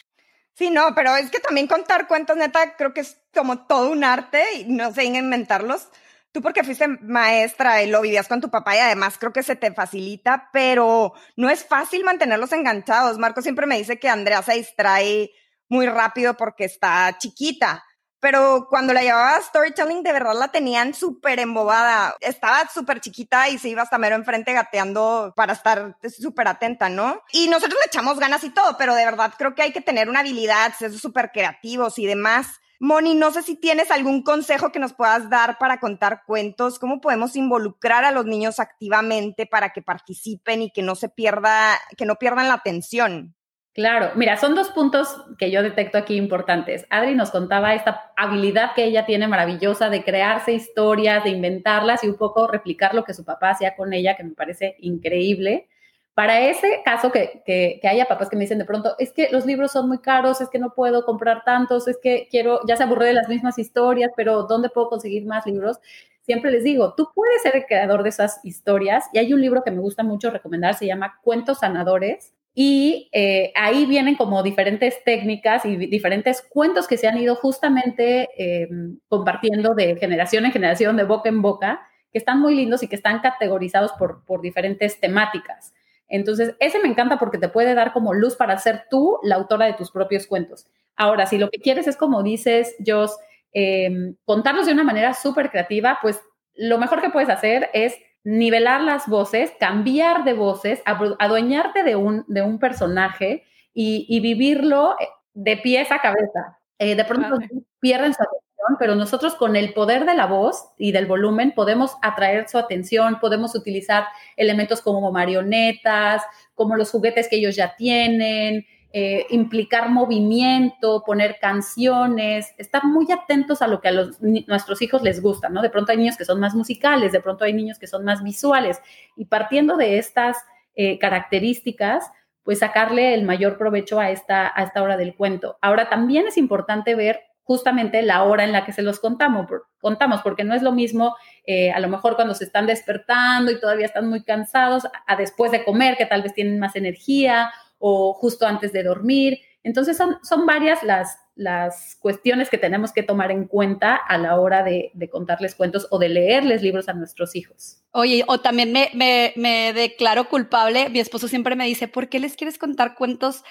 Sí, 0.54 0.70
no, 0.70 0.96
pero 0.96 1.18
es 1.18 1.30
que 1.30 1.42
también 1.42 1.68
contar 1.68 2.08
cuentos, 2.08 2.38
neta, 2.38 2.78
creo 2.78 2.94
que 2.94 3.02
es 3.02 3.20
como 3.34 3.68
todo 3.68 3.90
un 3.90 4.06
arte 4.06 4.42
y 4.56 4.64
no 4.64 4.94
sé 4.94 5.04
inventarlos. 5.04 5.90
Tú 6.32 6.42
porque 6.42 6.64
fuiste 6.64 6.88
maestra 6.88 7.84
y 7.84 7.90
lo 7.90 8.00
vivías 8.00 8.30
con 8.30 8.40
tu 8.40 8.50
papá 8.50 8.78
y 8.78 8.80
además 8.80 9.18
creo 9.18 9.34
que 9.34 9.44
se 9.44 9.58
te 9.58 9.74
facilita, 9.74 10.50
pero 10.54 11.12
no 11.36 11.50
es 11.50 11.66
fácil 11.66 12.06
mantenerlos 12.06 12.54
enganchados. 12.54 13.18
Marco 13.18 13.42
siempre 13.42 13.66
me 13.66 13.78
dice 13.78 14.00
que 14.00 14.08
Andrea 14.08 14.42
se 14.44 14.54
distrae 14.54 15.32
muy 15.68 15.88
rápido 15.88 16.38
porque 16.38 16.64
está 16.64 17.14
chiquita 17.20 17.84
pero 18.20 18.68
cuando 18.70 18.94
la 18.94 19.02
llevaba 19.02 19.36
a 19.36 19.42
storytelling, 19.42 20.04
de 20.04 20.12
verdad 20.12 20.34
la 20.38 20.48
tenían 20.50 20.94
súper 20.94 21.40
embobada. 21.40 22.16
Estaba 22.20 22.68
súper 22.68 23.00
chiquita 23.00 23.50
y 23.50 23.58
se 23.58 23.70
iba 23.70 23.84
hasta 23.84 23.98
mero 23.98 24.16
enfrente 24.16 24.54
gateando 24.54 25.34
para 25.36 25.54
estar 25.54 25.98
súper 26.10 26.48
atenta, 26.48 26.90
¿no? 26.90 27.22
Y 27.32 27.48
nosotros 27.48 27.80
le 27.80 27.88
echamos 27.88 28.20
ganas 28.20 28.44
y 28.44 28.50
todo, 28.50 28.78
pero 28.78 28.96
de 28.96 29.06
verdad 29.06 29.34
creo 29.38 29.54
que 29.56 29.62
hay 29.62 29.72
que 29.72 29.82
tener 29.82 30.10
una 30.10 30.22
habilidad, 30.22 30.74
ser 30.78 30.94
súper 30.94 31.32
creativos 31.32 32.00
y 32.00 32.06
demás. 32.06 32.48
Moni, 32.80 33.16
no 33.16 33.32
sé 33.32 33.42
si 33.42 33.56
tienes 33.56 33.90
algún 33.90 34.22
consejo 34.22 34.72
que 34.72 34.80
nos 34.80 34.94
puedas 34.94 35.30
dar 35.30 35.58
para 35.58 35.80
contar 35.80 36.24
cuentos, 36.28 36.78
cómo 36.78 37.02
podemos 37.02 37.36
involucrar 37.36 38.04
a 38.04 38.12
los 38.12 38.26
niños 38.26 38.60
activamente 38.60 39.48
para 39.48 39.74
que 39.74 39.82
participen 39.82 40.62
y 40.62 40.72
que 40.72 40.84
no 40.84 40.94
se 40.94 41.10
pierda, 41.10 41.80
que 41.98 42.06
no 42.06 42.18
pierdan 42.18 42.48
la 42.48 42.54
atención. 42.56 43.36
Claro, 43.78 44.10
mira, 44.16 44.38
son 44.38 44.56
dos 44.56 44.72
puntos 44.72 45.24
que 45.38 45.52
yo 45.52 45.62
detecto 45.62 46.00
aquí 46.00 46.16
importantes. 46.16 46.88
Adri 46.90 47.14
nos 47.14 47.30
contaba 47.30 47.76
esta 47.76 48.12
habilidad 48.18 48.74
que 48.74 48.86
ella 48.86 49.06
tiene 49.06 49.28
maravillosa 49.28 49.92
de 49.92 50.04
crearse 50.04 50.52
historias, 50.52 51.24
de 51.24 51.30
inventarlas 51.30 52.04
y 52.04 52.08
un 52.08 52.18
poco 52.18 52.48
replicar 52.48 52.96
lo 52.96 53.04
que 53.04 53.14
su 53.14 53.24
papá 53.24 53.52
hacía 53.52 53.76
con 53.76 53.94
ella, 53.94 54.18
que 54.18 54.24
me 54.24 54.34
parece 54.34 54.78
increíble. 54.80 55.70
Para 56.16 56.42
ese 56.42 56.82
caso 56.84 57.12
que, 57.12 57.44
que, 57.46 57.80
haya 57.88 58.06
papás 58.08 58.32
que 58.32 58.36
me 58.36 58.46
dicen 58.46 58.58
de 58.58 58.66
pronto, 58.66 58.96
es 58.98 59.14
que 59.14 59.30
los 59.32 59.46
libros 59.46 59.74
son 59.74 59.88
muy 59.88 60.00
caros, 60.00 60.42
es 60.42 60.50
que 60.50 60.58
no 60.58 60.74
puedo 60.74 61.06
comprar 61.06 61.44
tantos, 61.44 61.88
es 61.88 62.00
que 62.02 62.28
quiero, 62.32 62.62
ya 62.68 62.78
se 62.78 62.84
aburre 62.84 63.06
de 63.06 63.14
las 63.14 63.30
mismas 63.30 63.60
historias, 63.60 64.10
pero 64.18 64.42
¿dónde 64.48 64.70
puedo 64.70 64.90
conseguir 64.90 65.28
más 65.28 65.46
libros? 65.46 65.78
Siempre 66.24 66.50
les 66.50 66.64
digo, 66.64 66.96
tú 66.96 67.12
puedes 67.14 67.44
ser 67.44 67.56
el 67.56 67.68
creador 67.68 68.02
de 68.02 68.10
esas 68.10 68.44
historias 68.44 69.06
y 69.14 69.20
hay 69.20 69.34
un 69.36 69.42
libro 69.42 69.62
que 69.64 69.70
me 69.70 69.82
gusta 69.82 70.02
mucho 70.02 70.32
recomendar, 70.32 70.74
se 70.74 70.88
llama 70.88 71.20
Cuentos 71.22 71.60
Sanadores 71.60 72.34
y 72.60 73.08
eh, 73.12 73.52
ahí 73.54 73.86
vienen 73.86 74.16
como 74.16 74.42
diferentes 74.42 75.04
técnicas 75.04 75.64
y 75.64 75.78
diferentes 75.78 76.42
cuentos 76.42 76.88
que 76.88 76.98
se 76.98 77.08
han 77.08 77.16
ido 77.20 77.36
justamente 77.36 78.30
em, 78.36 78.98
compartiendo 79.10 79.76
de 79.76 79.96
generación 79.96 80.44
en 80.44 80.52
generación, 80.52 80.98
de 80.98 81.04
boca 81.04 81.30
en 81.30 81.44
boca, 81.44 81.88
que 82.12 82.18
están 82.18 82.42
muy 82.42 82.56
lindos 82.56 82.82
y 82.82 82.88
que 82.88 82.96
están 82.96 83.20
categorizados 83.20 83.92
por, 83.92 84.26
por 84.26 84.42
diferentes 84.42 85.00
temáticas. 85.00 85.76
Entonces, 86.08 86.56
ese 86.60 86.80
me 86.80 86.88
encanta 86.88 87.20
porque 87.20 87.38
te 87.38 87.48
puede 87.48 87.76
dar 87.76 87.94
como 87.94 88.16
luz 88.16 88.36
para 88.36 88.58
ser 88.58 88.86
tú 88.90 89.20
la 89.22 89.36
autora 89.36 89.68
de 89.68 89.74
tus 89.74 89.92
propios 89.92 90.26
cuentos. 90.26 90.66
Ahora, 90.96 91.28
si 91.28 91.38
lo 91.38 91.52
que 91.52 91.60
quieres 91.60 91.86
es, 91.86 91.96
como 91.96 92.24
dices, 92.24 92.76
Jos, 92.84 93.20
em, 93.54 94.16
contarlos 94.26 94.66
de 94.66 94.72
una 94.72 94.84
manera 94.84 95.14
súper 95.14 95.52
creativa, 95.52 96.00
pues 96.02 96.20
lo 96.56 96.80
mejor 96.80 97.02
que 97.02 97.12
puedes 97.12 97.30
hacer 97.30 97.70
es 97.74 97.94
nivelar 98.28 98.82
las 98.82 99.08
voces, 99.08 99.54
cambiar 99.58 100.26
de 100.26 100.34
voces, 100.34 100.82
adueñarte 100.86 101.84
de 101.84 101.96
un, 101.96 102.26
de 102.28 102.42
un 102.42 102.60
personaje 102.60 103.46
y, 103.74 104.20
vivirlo 104.20 104.98
eh, 105.00 105.08
de 105.34 105.56
pies 105.56 105.94
a 105.94 106.02
cabeza. 106.02 106.60
Eh, 106.78 106.96
de 106.96 107.06
pronto 107.06 107.38
pierden 107.80 108.14
su 108.14 108.22
atención, 108.22 108.78
pero 108.80 108.96
nosotros 108.96 109.36
con 109.36 109.56
el 109.56 109.74
poder 109.74 110.04
de 110.04 110.14
la 110.14 110.26
voz 110.26 110.74
y 110.78 110.92
del 110.92 111.06
volumen 111.06 111.54
podemos 111.56 111.96
atraer 112.02 112.50
su 112.50 112.58
atención, 112.58 113.22
podemos 113.22 113.56
utilizar 113.56 114.04
elementos 114.36 114.82
como 114.82 115.10
marionetas, 115.10 116.22
como 116.54 116.76
los 116.76 116.92
juguetes 116.92 117.30
que 117.30 117.38
ellos 117.38 117.56
ya 117.56 117.78
tienen, 117.78 118.66
eh, 118.94 119.26
implicar 119.30 119.90
movimiento, 119.90 121.04
poner 121.06 121.38
canciones, 121.42 122.54
estar 122.58 122.86
muy 122.86 123.12
atentos 123.12 123.62
a 123.62 123.68
lo 123.68 123.82
que 123.82 123.90
a 123.90 123.92
los, 123.92 124.22
nuestros 124.22 124.82
hijos 124.82 125.02
les 125.02 125.22
gusta, 125.22 125.50
¿no? 125.50 125.62
De 125.62 125.70
pronto 125.70 125.92
hay 125.92 125.98
niños 125.98 126.18
que 126.18 126.26
son 126.26 126.40
más 126.40 126.56
musicales, 126.56 127.12
de 127.12 127.20
pronto 127.20 127.44
hay 127.44 127.54
niños 127.54 127.80
que 127.80 127.88
son 127.88 128.06
más 128.06 128.24
visuales, 128.24 128.82
y 129.16 129.26
partiendo 129.26 129.76
de 129.76 129.98
estas 129.98 130.38
eh, 130.76 130.98
características, 131.00 132.10
pues 132.44 132.60
sacarle 132.60 133.14
el 133.14 133.24
mayor 133.24 133.58
provecho 133.58 134.00
a 134.00 134.10
esta, 134.10 134.52
a 134.56 134.64
esta 134.64 134.82
hora 134.82 134.96
del 134.96 135.16
cuento. 135.16 135.58
Ahora, 135.62 135.90
también 135.90 136.28
es 136.28 136.38
importante 136.38 136.96
ver 136.96 137.22
justamente 137.48 138.02
la 138.02 138.24
hora 138.24 138.44
en 138.44 138.52
la 138.52 138.66
que 138.66 138.74
se 138.74 138.82
los 138.82 139.00
contamos, 139.00 139.48
contamos 139.80 140.22
porque 140.22 140.44
no 140.44 140.54
es 140.54 140.62
lo 140.62 140.74
mismo 140.74 141.16
eh, 141.46 141.72
a 141.72 141.80
lo 141.80 141.88
mejor 141.88 142.16
cuando 142.16 142.34
se 142.36 142.44
están 142.44 142.68
despertando 142.68 143.52
y 143.52 143.60
todavía 143.60 143.86
están 143.86 144.10
muy 144.10 144.24
cansados, 144.24 144.86
a 145.06 145.16
después 145.16 145.52
de 145.52 145.64
comer, 145.64 145.96
que 145.98 146.06
tal 146.06 146.24
vez 146.24 146.34
tienen 146.34 146.60
más 146.60 146.76
energía, 146.76 147.52
o 147.80 148.14
justo 148.14 148.46
antes 148.46 148.74
de 148.74 148.84
dormir. 148.84 149.40
Entonces 149.64 149.98
son, 149.98 150.18
son 150.24 150.46
varias 150.46 150.84
las, 150.84 151.18
las 151.36 151.98
cuestiones 152.00 152.50
que 152.50 152.58
tenemos 152.58 152.94
que 152.94 153.04
tomar 153.04 153.32
en 153.32 153.46
cuenta 153.46 153.96
a 153.96 154.18
la 154.18 154.40
hora 154.40 154.64
de, 154.64 154.92
contarles 155.12 155.56
cuentos 155.56 155.88
o 155.92 156.00
de 156.00 156.10
leerles 156.10 156.62
libros 156.62 156.90
a 156.90 156.94
nuestros 156.94 157.36
hijos. 157.36 157.84
Oye, 157.92 158.24
o 158.28 158.40
también 158.40 158.72
me, 158.72 158.90
me, 158.94 159.34
me 159.36 159.74
declaro 159.74 160.30
culpable. 160.30 160.90
Mi 160.90 161.00
esposo 161.00 161.28
siempre 161.28 161.56
me 161.56 161.66
dice, 161.66 161.88
¿por 161.88 162.10
qué 162.10 162.20
les 162.20 162.36
quieres 162.36 162.58
contar 162.58 162.96
cuentos 162.96 163.44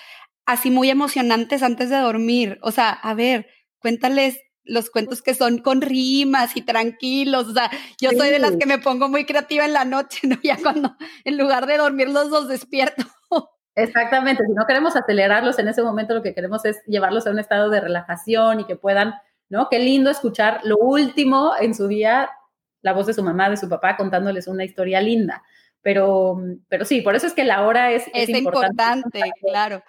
así 0.47 0.71
muy 0.71 0.91
emocionantes 0.91 1.63
antes 1.63 1.91
de 1.91 1.97
dormir? 1.97 2.59
O 2.63 2.71
sea, 2.71 2.91
a 2.91 3.15
ver, 3.15 3.47
cuéntales 3.79 4.41
los 4.67 4.91
cuentos 4.91 5.23
que 5.23 5.35
son 5.35 5.59
con 5.59 5.81
rimas 5.81 6.57
y 6.57 6.63
tranquilos. 6.63 7.49
O 7.49 7.53
sea, 7.53 7.71
yo 8.01 8.11
soy 8.11 8.31
de 8.31 8.39
las 8.39 8.57
que 8.57 8.67
me 8.67 8.79
pongo 8.79 9.09
muy 9.09 9.25
creativa 9.25 9.65
en 9.65 9.73
la 9.73 9.85
noche, 9.85 10.27
¿no? 10.27 10.37
Ya 10.43 10.57
cuando 10.57 10.97
en 11.25 11.39
lugar 11.39 11.67
de 11.67 11.79
dormir 11.79 12.09
los 12.09 12.31
dos 12.31 12.49
despierto. 12.49 13.05
Exactamente, 13.77 14.43
si 14.47 14.55
no 14.55 14.67
queremos 14.67 14.97
acelerarlos 14.97 15.59
en 15.59 15.69
ese 15.69 15.83
momento, 15.83 16.15
lo 16.15 16.23
que 16.23 16.35
queremos 16.35 16.65
es 16.65 16.83
llevarlos 16.87 17.27
a 17.27 17.31
un 17.31 17.39
estado 17.39 17.69
de 17.69 17.83
relajación 17.83 18.61
y 18.61 18.65
que 18.65 18.75
puedan, 18.75 19.15
¿no? 19.51 19.69
Qué 19.69 19.79
lindo 19.79 20.11
escuchar 20.11 20.61
lo 20.65 20.79
último 20.79 21.53
en 21.61 21.75
su 21.75 21.87
día, 21.87 22.31
la 22.81 22.95
voz 22.95 23.07
de 23.07 23.13
su 23.13 23.23
mamá, 23.23 23.51
de 23.51 23.59
su 23.59 23.69
papá, 23.69 23.99
contándoles 23.99 24.49
una 24.49 24.65
historia 24.65 25.03
linda. 25.03 25.43
Pero, 25.83 26.39
pero 26.69 26.87
sí, 26.87 27.03
por 27.03 27.17
eso 27.17 27.27
es 27.27 27.35
que 27.35 27.45
la 27.45 27.67
hora 27.67 27.93
es, 27.93 28.05
es, 28.15 28.31
importante. 28.31 29.21
claro. 29.47 29.83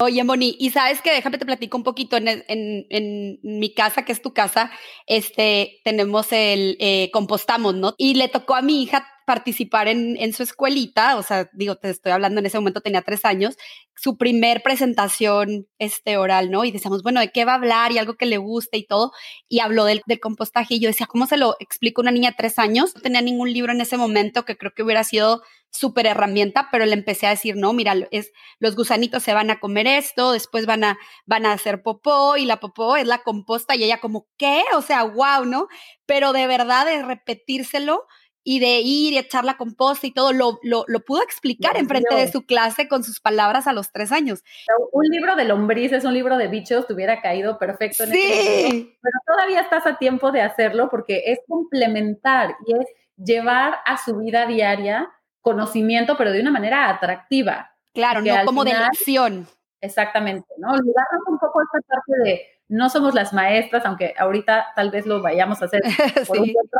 Oye, 0.00 0.22
Moni, 0.24 0.56
y 0.58 0.70
sabes 0.70 1.00
que 1.00 1.12
déjame 1.12 1.38
te 1.38 1.46
platico 1.46 1.76
un 1.76 1.84
poquito. 1.84 2.16
En, 2.16 2.26
en, 2.26 2.86
en, 2.90 3.38
mi 3.42 3.74
casa, 3.74 4.04
que 4.04 4.12
es 4.12 4.22
tu 4.22 4.34
casa, 4.34 4.72
este, 5.06 5.80
tenemos 5.84 6.32
el, 6.32 6.76
eh, 6.80 7.10
compostamos, 7.12 7.74
¿no? 7.76 7.94
Y 7.96 8.14
le 8.14 8.28
tocó 8.28 8.56
a 8.56 8.62
mi 8.62 8.82
hija 8.82 9.06
participar 9.28 9.88
en, 9.88 10.16
en, 10.16 10.32
su 10.32 10.42
escuelita, 10.42 11.18
o 11.18 11.22
sea, 11.22 11.50
digo, 11.52 11.76
te 11.76 11.90
estoy 11.90 12.12
hablando, 12.12 12.40
en 12.40 12.46
ese 12.46 12.56
momento 12.56 12.80
tenía 12.80 13.02
tres 13.02 13.26
años, 13.26 13.58
su 13.94 14.16
primer 14.16 14.62
presentación 14.62 15.66
este, 15.78 16.16
oral, 16.16 16.50
¿no? 16.50 16.64
Y 16.64 16.70
decíamos, 16.70 17.02
bueno, 17.02 17.20
¿de 17.20 17.30
qué 17.30 17.44
va 17.44 17.52
a 17.52 17.56
hablar? 17.56 17.92
Y 17.92 17.98
algo 17.98 18.16
que 18.16 18.24
le 18.24 18.38
guste 18.38 18.78
y 18.78 18.86
todo. 18.86 19.12
Y 19.48 19.60
habló 19.60 19.84
del, 19.84 20.02
compostaje 20.18 20.76
y 20.76 20.80
yo 20.80 20.88
decía, 20.88 21.06
¿cómo 21.06 21.26
se 21.26 21.36
lo 21.36 21.56
explico 21.60 22.00
a 22.00 22.04
una 22.04 22.10
niña 22.12 22.30
de 22.30 22.36
tres 22.38 22.58
años? 22.58 22.94
No 22.94 23.02
tenía 23.02 23.20
ningún 23.20 23.52
libro 23.52 23.72
en 23.72 23.82
ese 23.82 23.98
momento 23.98 24.46
que 24.46 24.56
creo 24.56 24.72
que 24.72 24.82
hubiera 24.82 25.04
sido 25.04 25.42
súper 25.70 26.06
herramienta, 26.06 26.68
pero 26.72 26.86
le 26.86 26.94
empecé 26.94 27.26
a 27.26 27.30
decir, 27.30 27.56
no, 27.56 27.74
mira, 27.74 27.94
es, 28.10 28.32
los 28.58 28.76
gusanitos 28.76 29.22
se 29.22 29.34
van 29.34 29.50
a 29.50 29.60
comer 29.60 29.86
esto, 29.86 30.32
después 30.32 30.64
van 30.64 30.84
a, 30.84 30.98
van 31.26 31.44
a 31.44 31.52
hacer 31.52 31.82
popó 31.82 32.38
y 32.38 32.46
la 32.46 32.58
popó 32.60 32.96
es 32.96 33.06
la 33.06 33.22
composta 33.22 33.76
y 33.76 33.84
ella 33.84 34.00
como, 34.00 34.26
¿qué? 34.38 34.62
O 34.74 34.80
sea, 34.80 35.02
wow, 35.02 35.44
¿no? 35.44 35.68
Pero 36.06 36.32
de 36.32 36.46
verdad 36.46 36.86
de 36.86 37.02
repetírselo 37.02 38.06
y 38.50 38.60
de 38.60 38.80
ir 38.80 39.12
y 39.12 39.18
echar 39.18 39.44
la 39.44 39.58
composta 39.58 40.06
y 40.06 40.10
todo, 40.10 40.32
lo, 40.32 40.58
lo, 40.62 41.00
pudo 41.04 41.22
explicar 41.22 41.76
en 41.76 41.86
frente 41.86 42.14
de 42.14 42.32
su 42.32 42.46
clase 42.46 42.88
con 42.88 43.04
sus 43.04 43.20
palabras 43.20 43.66
a 43.66 43.74
los 43.74 43.92
tres 43.92 44.10
años. 44.10 44.42
Un 44.90 45.04
libro 45.04 45.36
de 45.36 45.44
lombrices, 45.44 46.02
un 46.06 46.14
libro 46.14 46.38
de 46.38 46.48
bichos, 46.48 46.86
te 46.86 46.94
hubiera 46.94 47.20
caído 47.20 47.58
perfecto 47.58 48.04
en 48.04 48.10
sí. 48.10 48.96
pero 49.02 49.18
todavía 49.26 49.60
estás 49.60 49.86
a 49.86 49.98
tiempo 49.98 50.32
de 50.32 50.40
hacerlo 50.40 50.88
porque 50.88 51.24
es 51.26 51.40
complementar 51.46 52.56
y 52.66 52.72
es 52.72 52.86
llevar 53.22 53.80
a 53.84 53.98
su 53.98 54.16
vida 54.16 54.46
diaria 54.46 55.10
conocimiento, 55.42 56.16
pero 56.16 56.32
de 56.32 56.40
una 56.40 56.50
manera 56.50 56.88
atractiva. 56.88 57.76
Claro, 57.92 58.22
no 58.22 58.34
como 58.46 58.64
de 58.64 58.72
lección. 58.72 59.46
Exactamente, 59.82 60.48
¿no? 60.56 60.70
Olvidarnos 60.70 61.22
un 61.26 61.38
poco 61.38 61.60
esta 61.60 61.86
parte 61.86 62.12
de 62.24 62.42
no 62.68 62.88
somos 62.88 63.14
las 63.14 63.34
maestras, 63.34 63.84
aunque 63.84 64.14
ahorita 64.16 64.68
tal 64.74 64.90
vez 64.90 65.04
lo 65.04 65.20
vayamos 65.20 65.60
a 65.60 65.66
hacer 65.66 65.82
por 66.26 66.38
un 66.38 66.44
tiempo, 66.44 66.78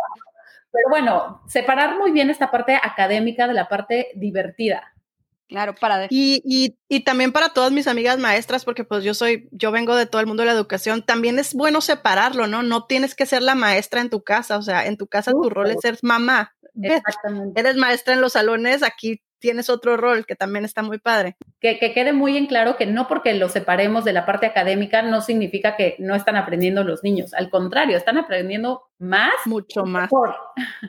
pero 0.72 0.88
bueno, 0.90 1.42
separar 1.46 1.96
muy 1.98 2.10
bien 2.10 2.30
esta 2.30 2.50
parte 2.50 2.74
académica 2.74 3.46
de 3.46 3.54
la 3.54 3.68
parte 3.68 4.08
divertida. 4.14 4.92
Claro, 5.48 5.74
para... 5.74 6.06
Y, 6.10 6.42
y, 6.44 6.76
y, 6.88 7.00
también 7.04 7.32
para 7.32 7.48
todas 7.48 7.72
mis 7.72 7.86
amigas 7.86 8.18
maestras, 8.18 8.66
porque 8.66 8.84
pues 8.84 9.02
yo 9.02 9.14
soy, 9.14 9.48
yo 9.50 9.72
vengo 9.72 9.96
de 9.96 10.04
todo 10.04 10.20
el 10.20 10.26
mundo 10.26 10.42
de 10.42 10.48
la 10.48 10.52
educación, 10.52 11.02
también 11.02 11.38
es 11.38 11.54
bueno 11.54 11.80
separarlo, 11.80 12.46
¿no? 12.46 12.62
No 12.62 12.84
tienes 12.84 13.14
que 13.14 13.24
ser 13.24 13.40
la 13.40 13.54
maestra 13.54 14.02
en 14.02 14.10
tu 14.10 14.22
casa, 14.22 14.58
o 14.58 14.62
sea, 14.62 14.84
en 14.86 14.98
tu 14.98 15.06
casa 15.06 15.32
tu 15.32 15.48
rol 15.48 15.70
es 15.70 15.80
ser 15.80 15.98
mamá. 16.02 16.54
Exactamente. 16.80 17.58
Eres 17.58 17.76
maestra 17.76 18.12
en 18.12 18.20
los 18.20 18.34
salones, 18.34 18.82
aquí 18.82 19.22
tienes 19.38 19.70
otro 19.70 19.96
rol 19.96 20.26
que 20.26 20.36
también 20.36 20.64
está 20.64 20.82
muy 20.82 20.98
padre. 20.98 21.36
Que, 21.60 21.78
quede 21.78 22.12
muy 22.12 22.36
en 22.36 22.46
claro 22.46 22.76
que 22.76 22.86
no 22.86 23.08
porque 23.08 23.34
los 23.34 23.52
separemos 23.52 24.04
de 24.04 24.12
la 24.12 24.26
parte 24.26 24.46
académica 24.46 25.02
no 25.02 25.20
significa 25.20 25.76
que 25.76 25.96
no 25.98 26.14
están 26.14 26.36
aprendiendo 26.36 26.84
los 26.84 27.02
niños. 27.02 27.34
Al 27.34 27.50
contrario, 27.50 27.96
están 27.96 28.18
aprendiendo 28.18 28.82
más. 28.98 29.34
Mucho 29.46 29.84
más. 29.84 30.10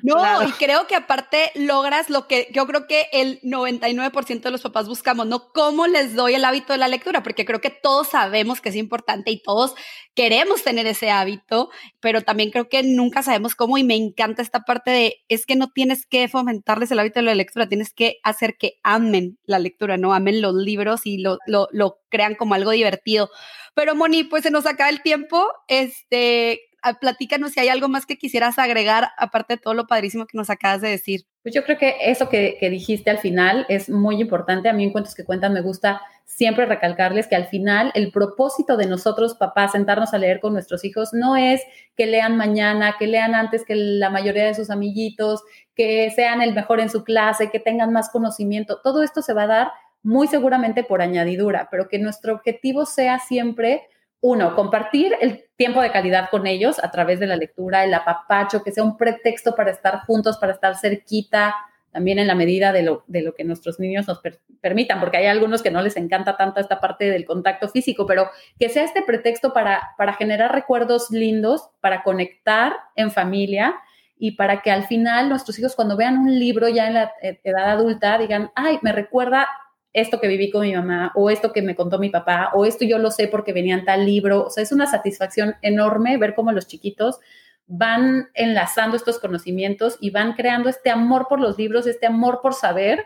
No, 0.02 0.44
y 0.44 0.52
creo 0.54 0.88
que 0.88 0.96
aparte 0.96 1.52
logras 1.56 2.10
lo 2.10 2.28
que 2.28 2.48
yo 2.52 2.66
creo 2.66 2.88
que 2.88 3.08
el 3.12 3.40
99% 3.42 4.42
de 4.42 4.52
los 4.52 4.62
papás 4.62 4.88
buscamos, 4.88 5.28
¿no? 5.28 5.52
¿Cómo 5.54 5.88
les 5.88 6.16
doy 6.16 6.34
el 6.34 6.46
hábito 6.46 6.74
de 6.74 6.80
la 6.80 6.88
lectura? 6.88 7.22
Porque 7.22 7.46
creo 7.46 7.62
que 7.62 7.70
todos 7.70 8.10
sabemos 8.10 8.62
que 8.62 8.70
es 8.70 8.76
importante 8.76 9.32
y 9.32 9.42
todos 9.42 9.76
queremos 10.16 10.64
tener 10.64 10.88
ese 10.88 11.12
hábito, 11.12 11.70
pero 12.00 12.22
también 12.22 12.50
creo 12.52 12.68
que 12.68 12.84
nunca 12.84 13.22
sabemos 13.22 13.56
cómo 13.56 13.78
y 13.78 13.84
me 13.84 13.96
encanta 13.96 14.42
esta 14.42 14.62
parte 14.62 14.92
de, 14.92 15.16
es 15.28 15.46
que 15.46 15.56
no 15.56 15.70
tienes 15.70 16.06
que 16.06 16.28
fomentarles 16.28 16.92
el 16.92 17.00
hábito 17.00 17.20
de 17.20 17.26
la 17.26 17.36
lectura, 17.36 17.70
tienes 17.70 17.94
que 17.94 18.18
hacer 18.24 18.58
que 18.58 18.80
amen 18.84 19.38
la 19.46 19.60
lectura, 19.60 19.98
¿no? 19.98 20.14
Amen 20.14 20.42
los 20.42 20.56
libros 20.56 21.06
y 21.06 21.20
lo, 21.20 21.38
lo, 21.46 21.68
lo 21.72 22.00
crean 22.10 22.36
como 22.36 22.56
algo 22.56 22.72
divertido. 22.72 23.30
Pero 23.76 23.96
Moni, 23.96 24.24
pues 24.24 24.44
se 24.44 24.52
nos 24.52 24.66
acaba 24.66 24.90
el 24.90 25.02
tiempo. 25.02 25.48
Este, 25.68 26.69
platícanos 27.00 27.52
si 27.52 27.60
hay 27.60 27.70
algo 27.70 27.88
más 27.88 28.06
que 28.06 28.18
quisieras 28.18 28.60
agregar, 28.60 29.10
aparte 29.18 29.56
de 29.56 29.62
todo 29.62 29.74
lo 29.74 29.88
padrísimo 29.88 30.26
que 30.26 30.38
nos 30.38 30.50
acabas 30.50 30.82
de 30.82 30.90
decir. 30.90 31.26
Pues 31.42 31.56
yo 31.56 31.64
creo 31.64 31.78
que 31.78 31.96
eso 32.02 32.30
que, 32.30 32.58
dijiste 32.70 33.10
al 33.10 33.18
final 33.18 33.66
es 33.70 33.90
muy 33.90 34.20
importante. 34.22 34.70
A 34.70 34.74
mí 34.74 34.84
en 34.84 34.92
Cuentos 34.92 35.16
que 35.16 35.26
Cuentan 35.26 35.54
me 35.54 35.62
gusta 35.62 36.02
siempre 36.26 36.66
recalcarles 36.66 37.28
que 37.28 37.36
al 37.36 37.48
final 37.48 37.92
el 37.96 38.12
propósito 38.12 38.78
de 38.78 38.86
nosotros, 38.86 39.36
papás, 39.36 39.72
sentarnos 39.72 40.14
a 40.14 40.18
leer 40.18 40.40
con 40.40 40.54
nuestros 40.54 40.86
hijos 40.86 41.10
no 41.12 41.36
es 41.36 41.62
que 41.96 42.06
lean 42.06 42.38
mañana, 42.38 42.96
que 43.00 43.08
lean 43.08 43.36
antes 43.36 43.66
que 43.66 43.76
la 43.76 44.10
mayoría 44.10 44.46
de 44.46 44.54
sus 44.54 44.70
amiguitos, 44.70 45.42
que 45.76 46.12
sean 46.12 46.42
el 46.42 46.54
mejor 46.54 46.80
en 46.80 46.90
su 46.90 47.04
clase, 47.04 47.50
que 47.50 47.60
tengan 47.60 47.92
más 47.92 48.10
conocimiento. 48.10 48.80
Todo 48.84 49.04
esto 49.04 49.22
se 49.22 49.34
va 49.34 49.44
a 49.44 49.48
dar 49.48 49.72
muy 50.04 50.28
seguramente 50.28 50.84
por 50.84 51.02
añadidura, 51.02 51.68
pero 51.72 51.88
que 51.88 52.00
nuestro 52.00 52.34
objetivo 52.34 52.86
sea 52.86 53.20
siempre 53.20 53.88
uno, 54.22 54.56
compartir 54.56 55.16
el 55.22 55.49
tiempo 55.60 55.82
de 55.82 55.92
calidad 55.92 56.30
con 56.32 56.48
ellos 56.48 56.82
a 56.82 56.90
través 56.90 57.20
de 57.20 57.28
la 57.28 57.36
lectura, 57.36 57.84
el 57.84 57.94
apapacho, 57.94 58.64
que 58.64 58.72
sea 58.72 58.82
un 58.82 58.96
pretexto 58.96 59.56
para 59.56 59.72
estar 59.72 60.06
juntos, 60.06 60.38
para 60.38 60.54
estar 60.54 60.78
cerquita, 60.78 61.54
también 61.92 62.18
en 62.18 62.28
la 62.28 62.36
medida 62.36 62.72
de 62.72 62.82
lo, 62.82 63.04
de 63.08 63.22
lo 63.22 63.36
que 63.36 63.44
nuestros 63.44 63.78
niños 63.78 64.08
nos 64.08 64.22
permitan, 64.62 65.02
porque 65.02 65.18
hay 65.18 65.26
algunos 65.26 65.62
que 65.62 65.70
no 65.70 65.82
les 65.82 65.98
encanta 65.98 66.38
tanto 66.38 66.62
esta 66.62 66.80
parte 66.80 67.12
del 67.12 67.26
contacto 67.26 67.68
físico, 67.68 68.06
pero 68.06 68.30
que 68.58 68.70
sea 68.70 68.86
este 68.86 69.02
pretexto 69.02 69.52
para, 69.52 69.90
para 69.98 70.14
generar 70.14 70.54
recuerdos 70.54 71.12
lindos, 71.12 71.70
para 71.82 72.04
conectar 72.04 72.78
en 72.96 73.12
familia 73.12 73.76
y 74.18 74.38
para 74.38 74.62
que 74.62 74.72
al 74.72 74.86
final 74.86 75.28
nuestros 75.28 75.60
hijos 75.60 75.76
cuando 75.76 75.98
vean 75.98 76.20
un 76.20 76.40
libro 76.40 76.70
ya 76.70 76.88
en 76.88 76.94
la 76.94 77.12
e-, 77.22 77.42
edad 77.44 77.72
adulta 77.72 78.18
digan, 78.18 78.50
ay, 78.56 78.80
me 78.82 78.94
recuerda 78.94 79.50
esto 79.94 80.20
que 80.20 80.28
viví 80.28 80.52
con 80.52 80.62
mi 80.62 80.74
mamá 80.74 81.12
o 81.16 81.30
esto 81.30 81.52
que 81.52 81.62
me 81.62 81.76
contó 81.76 82.00
mi 82.00 82.10
papá 82.10 82.52
o 82.54 82.66
esto 82.66 82.86
yo 82.86 82.98
lo 83.00 83.12
sé 83.12 83.28
porque 83.28 83.54
venía 83.54 83.76
en 83.76 83.86
tal 83.86 84.06
libro. 84.06 84.46
O 84.46 84.50
sea, 84.50 84.64
es 84.64 84.72
una 84.72 84.88
satisfacción 84.88 85.56
enorme 85.62 86.18
ver 86.18 86.36
cómo 86.36 86.52
los 86.52 86.68
chiquitos 86.68 87.20
van 87.68 88.30
enlazando 88.34 88.98
estos 88.98 89.20
conocimientos 89.20 89.98
y 90.00 90.10
van 90.10 90.34
creando 90.34 90.70
este 90.70 90.90
amor 90.90 91.28
por 91.30 91.40
los 91.40 91.58
libros, 91.58 91.86
este 91.86 92.08
amor 92.08 92.40
por 92.42 92.56
saber, 92.56 93.04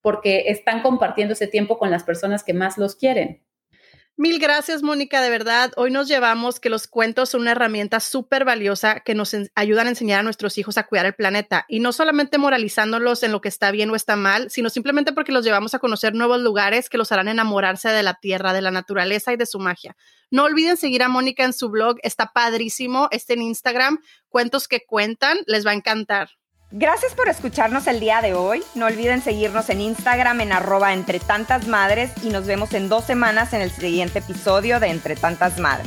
porque 0.00 0.44
están 0.46 0.82
compartiendo 0.82 1.32
ese 1.32 1.48
tiempo 1.48 1.78
con 1.78 1.90
las 1.90 2.04
personas 2.04 2.44
que 2.44 2.54
más 2.54 2.78
los 2.78 2.94
quieren. 2.94 3.42
Mil 4.16 4.38
gracias, 4.38 4.84
Mónica, 4.84 5.20
de 5.20 5.28
verdad. 5.28 5.72
Hoy 5.76 5.90
nos 5.90 6.06
llevamos 6.06 6.60
que 6.60 6.70
los 6.70 6.86
cuentos 6.86 7.30
son 7.30 7.40
una 7.40 7.50
herramienta 7.50 7.98
súper 7.98 8.44
valiosa 8.44 9.00
que 9.00 9.12
nos 9.12 9.34
ayudan 9.56 9.88
a 9.88 9.90
enseñar 9.90 10.20
a 10.20 10.22
nuestros 10.22 10.56
hijos 10.56 10.78
a 10.78 10.86
cuidar 10.86 11.06
el 11.06 11.14
planeta 11.14 11.64
y 11.68 11.80
no 11.80 11.92
solamente 11.92 12.38
moralizándolos 12.38 13.24
en 13.24 13.32
lo 13.32 13.40
que 13.40 13.48
está 13.48 13.72
bien 13.72 13.90
o 13.90 13.96
está 13.96 14.14
mal, 14.14 14.52
sino 14.52 14.70
simplemente 14.70 15.12
porque 15.12 15.32
los 15.32 15.44
llevamos 15.44 15.74
a 15.74 15.80
conocer 15.80 16.14
nuevos 16.14 16.40
lugares 16.40 16.88
que 16.88 16.96
los 16.96 17.10
harán 17.10 17.26
enamorarse 17.26 17.88
de 17.88 18.04
la 18.04 18.14
tierra, 18.14 18.52
de 18.52 18.62
la 18.62 18.70
naturaleza 18.70 19.32
y 19.32 19.36
de 19.36 19.46
su 19.46 19.58
magia. 19.58 19.96
No 20.30 20.44
olviden 20.44 20.76
seguir 20.76 21.02
a 21.02 21.08
Mónica 21.08 21.42
en 21.42 21.52
su 21.52 21.68
blog, 21.68 21.96
está 22.04 22.30
padrísimo, 22.32 23.08
está 23.10 23.32
en 23.32 23.42
Instagram, 23.42 23.98
cuentos 24.28 24.68
que 24.68 24.84
cuentan, 24.86 25.38
les 25.48 25.66
va 25.66 25.72
a 25.72 25.74
encantar. 25.74 26.30
Gracias 26.76 27.14
por 27.14 27.28
escucharnos 27.28 27.86
el 27.86 28.00
día 28.00 28.20
de 28.20 28.34
hoy. 28.34 28.60
No 28.74 28.86
olviden 28.86 29.22
seguirnos 29.22 29.70
en 29.70 29.80
Instagram 29.80 30.40
en 30.40 30.50
arroba 30.50 30.92
entre 30.92 31.20
tantas 31.20 31.68
madres 31.68 32.10
y 32.24 32.30
nos 32.30 32.46
vemos 32.46 32.74
en 32.74 32.88
dos 32.88 33.04
semanas 33.04 33.52
en 33.52 33.60
el 33.60 33.70
siguiente 33.70 34.18
episodio 34.18 34.80
de 34.80 34.88
Entre 34.88 35.14
tantas 35.14 35.60
madres. 35.60 35.86